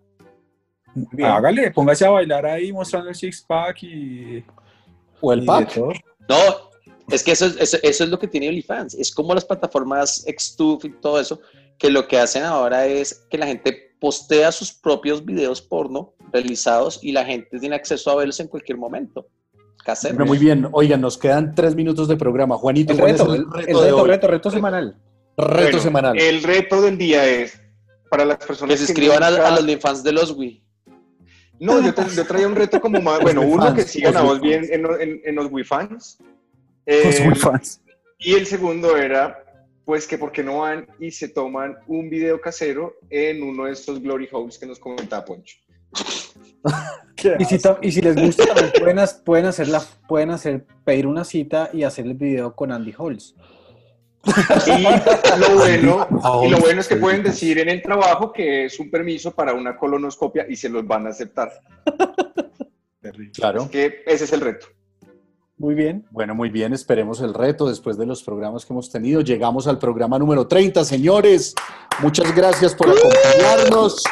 Hágale, 1.22 1.70
póngase 1.70 2.06
a 2.06 2.10
bailar 2.10 2.46
ahí 2.46 2.72
mostrando 2.72 3.08
el 3.08 3.14
six 3.14 3.42
pack 3.42 3.82
y. 3.82 4.44
O 5.20 5.32
el 5.32 5.44
pack. 5.44 5.76
No, 6.28 6.36
es 7.10 7.22
que 7.22 7.32
eso, 7.32 7.46
eso, 7.58 7.78
es 7.82 8.08
lo 8.08 8.18
que 8.18 8.28
tiene 8.28 8.48
OnlyFans. 8.48 8.94
Es 8.94 9.12
como 9.12 9.34
las 9.34 9.44
plataformas 9.44 10.24
Xtube 10.26 10.88
y 10.88 10.90
todo 11.00 11.20
eso, 11.20 11.40
que 11.78 11.90
lo 11.90 12.06
que 12.06 12.18
hacen 12.18 12.44
ahora 12.44 12.86
es 12.86 13.26
que 13.30 13.38
la 13.38 13.46
gente 13.46 13.94
postea 14.00 14.52
sus 14.52 14.72
propios 14.72 15.24
videos 15.24 15.60
porno 15.60 16.14
realizados 16.32 17.00
y 17.02 17.12
la 17.12 17.24
gente 17.24 17.58
tiene 17.58 17.74
acceso 17.76 18.10
a 18.10 18.16
verlos 18.16 18.38
en 18.40 18.48
cualquier 18.48 18.78
momento 18.78 19.26
muy 20.26 20.38
bien, 20.38 20.68
oigan, 20.72 21.00
nos 21.00 21.16
quedan 21.16 21.54
tres 21.54 21.74
minutos 21.74 22.08
de 22.08 22.16
programa. 22.16 22.56
Juanito, 22.56 22.92
el 22.92 22.98
reto, 22.98 23.34
el 23.34 23.46
reto, 23.50 24.04
reto, 24.04 24.26
reto, 24.26 24.50
semanal. 24.50 24.96
Reto 25.36 25.78
semanal. 25.78 26.18
El 26.18 26.42
reto 26.42 26.82
del 26.82 26.98
día 26.98 27.26
es 27.26 27.60
para 28.10 28.24
las 28.24 28.38
personas 28.38 28.72
que 28.72 28.86
se 28.86 28.92
inscriban 28.92 29.22
a, 29.22 29.30
los 29.30 29.80
fans 29.80 30.02
de 30.02 30.12
los 30.12 30.32
Wii. 30.32 30.62
No, 31.60 31.80
yo, 31.80 31.92
traía 32.24 32.46
un 32.46 32.54
reto 32.54 32.80
como 32.80 33.00
más, 33.00 33.20
bueno, 33.20 33.42
uno 33.42 33.74
que 33.74 33.82
sigan 33.82 34.16
a 34.16 34.22
vos 34.22 34.40
bien 34.40 34.66
en, 34.70 34.86
en, 35.24 35.34
los 35.34 35.50
Wii 35.50 35.64
fans. 35.64 36.18
los 36.86 37.20
Wii 37.20 37.34
fans. 37.34 37.80
Y 38.18 38.34
el 38.34 38.46
segundo 38.46 38.96
era, 38.96 39.44
pues 39.84 40.06
que 40.06 40.18
por 40.18 40.32
qué 40.32 40.42
no 40.42 40.58
van 40.58 40.86
y 40.98 41.10
se 41.10 41.28
toman 41.28 41.76
un 41.86 42.10
video 42.10 42.40
casero 42.40 42.96
en 43.10 43.42
uno 43.42 43.64
de 43.64 43.72
estos 43.72 44.00
Glory 44.00 44.28
Holes 44.30 44.58
que 44.58 44.66
nos 44.66 44.78
comentaba 44.78 45.24
Poncho. 45.24 45.56
y, 47.38 47.44
si, 47.44 47.58
y 47.82 47.92
si, 47.92 48.00
les 48.02 48.16
gusta, 48.16 48.44
pueden, 48.78 49.06
pueden, 49.24 49.46
hacer 49.46 49.68
pueden 50.06 50.30
hacer, 50.30 50.66
pedir 50.84 51.06
una 51.06 51.24
cita 51.24 51.70
y 51.72 51.82
hacer 51.82 52.06
el 52.06 52.14
video 52.14 52.54
con 52.54 52.72
Andy 52.72 52.94
Halls. 52.96 53.34
Y 54.66 55.38
lo, 55.38 55.54
bueno, 55.54 56.06
y 56.44 56.48
lo 56.48 56.58
bueno 56.58 56.80
es 56.80 56.88
que 56.88 56.96
pueden 56.96 57.22
decir 57.22 57.58
en 57.58 57.68
el 57.68 57.82
trabajo 57.82 58.32
que 58.32 58.66
es 58.66 58.78
un 58.78 58.90
permiso 58.90 59.34
para 59.34 59.54
una 59.54 59.76
colonoscopia 59.76 60.46
y 60.48 60.56
se 60.56 60.68
los 60.68 60.86
van 60.86 61.06
a 61.06 61.10
aceptar. 61.10 61.50
Claro. 63.34 63.70
que 63.70 64.02
ese 64.06 64.24
es 64.24 64.32
el 64.32 64.40
reto. 64.40 64.66
Muy 65.56 65.74
bien. 65.74 66.06
Bueno, 66.10 66.34
muy 66.34 66.50
bien. 66.50 66.72
Esperemos 66.72 67.20
el 67.20 67.34
reto 67.34 67.68
después 67.68 67.98
de 67.98 68.06
los 68.06 68.22
programas 68.22 68.64
que 68.64 68.72
hemos 68.72 68.90
tenido. 68.90 69.22
Llegamos 69.22 69.66
al 69.66 69.78
programa 69.78 70.18
número 70.18 70.46
30, 70.46 70.84
señores. 70.84 71.54
Muchas 72.00 72.34
gracias 72.34 72.74
por 72.76 72.88
acompañarnos. 72.90 74.04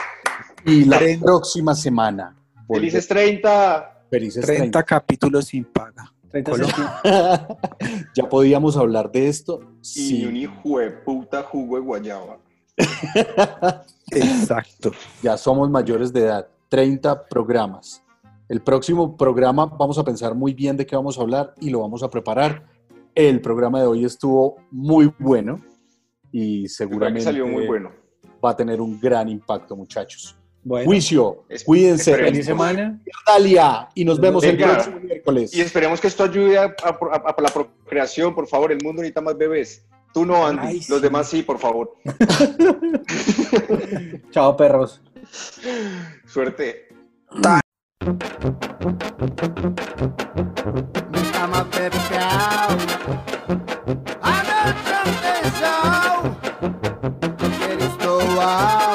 Y 0.64 0.84
la 0.84 1.00
próxima 1.22 1.74
semana. 1.74 2.36
Felices 2.66 3.06
30. 3.06 4.02
Felices 4.10 4.44
30, 4.44 4.82
capítulos 4.82 5.46
sin 5.46 5.64
paga. 5.64 6.12
30 6.42 7.58
ya 8.14 8.28
podíamos 8.28 8.76
hablar 8.76 9.10
de 9.10 9.28
esto. 9.28 9.60
Y 9.94 10.24
un 10.26 10.36
hijo 10.36 10.78
de 10.78 10.90
puta 10.90 11.42
jugo 11.42 11.76
de 11.76 11.82
guayaba. 11.82 12.38
Exacto. 14.10 14.92
Ya 15.22 15.36
somos 15.36 15.70
mayores 15.70 16.12
de 16.12 16.20
edad. 16.20 16.48
30 16.68 17.28
programas. 17.28 18.02
El 18.48 18.60
próximo 18.60 19.16
programa 19.16 19.66
vamos 19.66 19.98
a 19.98 20.04
pensar 20.04 20.34
muy 20.34 20.54
bien 20.54 20.76
de 20.76 20.86
qué 20.86 20.94
vamos 20.94 21.18
a 21.18 21.22
hablar 21.22 21.54
y 21.60 21.70
lo 21.70 21.80
vamos 21.80 22.02
a 22.02 22.10
preparar. 22.10 22.64
El 23.14 23.40
programa 23.40 23.80
de 23.80 23.86
hoy 23.86 24.04
estuvo 24.04 24.56
muy 24.70 25.12
bueno 25.18 25.58
y 26.30 26.68
seguramente 26.68 27.22
salió 27.22 27.46
muy 27.46 27.66
bueno. 27.66 27.90
va 28.44 28.50
a 28.50 28.56
tener 28.56 28.80
un 28.80 29.00
gran 29.00 29.28
impacto, 29.28 29.74
muchachos. 29.74 30.36
Juicio. 30.66 31.44
Cuídense. 31.64 32.16
Feliz 32.16 32.46
semana. 32.46 33.00
Dalia. 33.26 33.88
Y 33.94 34.04
nos 34.04 34.20
vemos 34.20 34.42
el 34.44 34.56
próximo 34.56 35.00
miércoles. 35.00 35.54
Y 35.54 35.60
esperemos 35.60 36.00
que 36.00 36.08
esto 36.08 36.24
ayude 36.24 36.58
a, 36.58 36.74
la 37.38 37.48
procreación, 37.52 38.34
por 38.34 38.48
favor. 38.48 38.72
El 38.72 38.78
mundo 38.82 39.02
necesita 39.02 39.20
más 39.20 39.36
bebés. 39.36 39.84
Tú 40.12 40.24
no, 40.24 40.46
Andy. 40.46 40.80
Los 40.88 41.02
demás 41.02 41.28
sí, 41.28 41.42
por 41.42 41.58
favor. 41.58 41.94
Chao, 44.30 44.56
perros. 44.56 45.02
Suerte. 46.26 46.88
Bienvenidos 57.38 58.85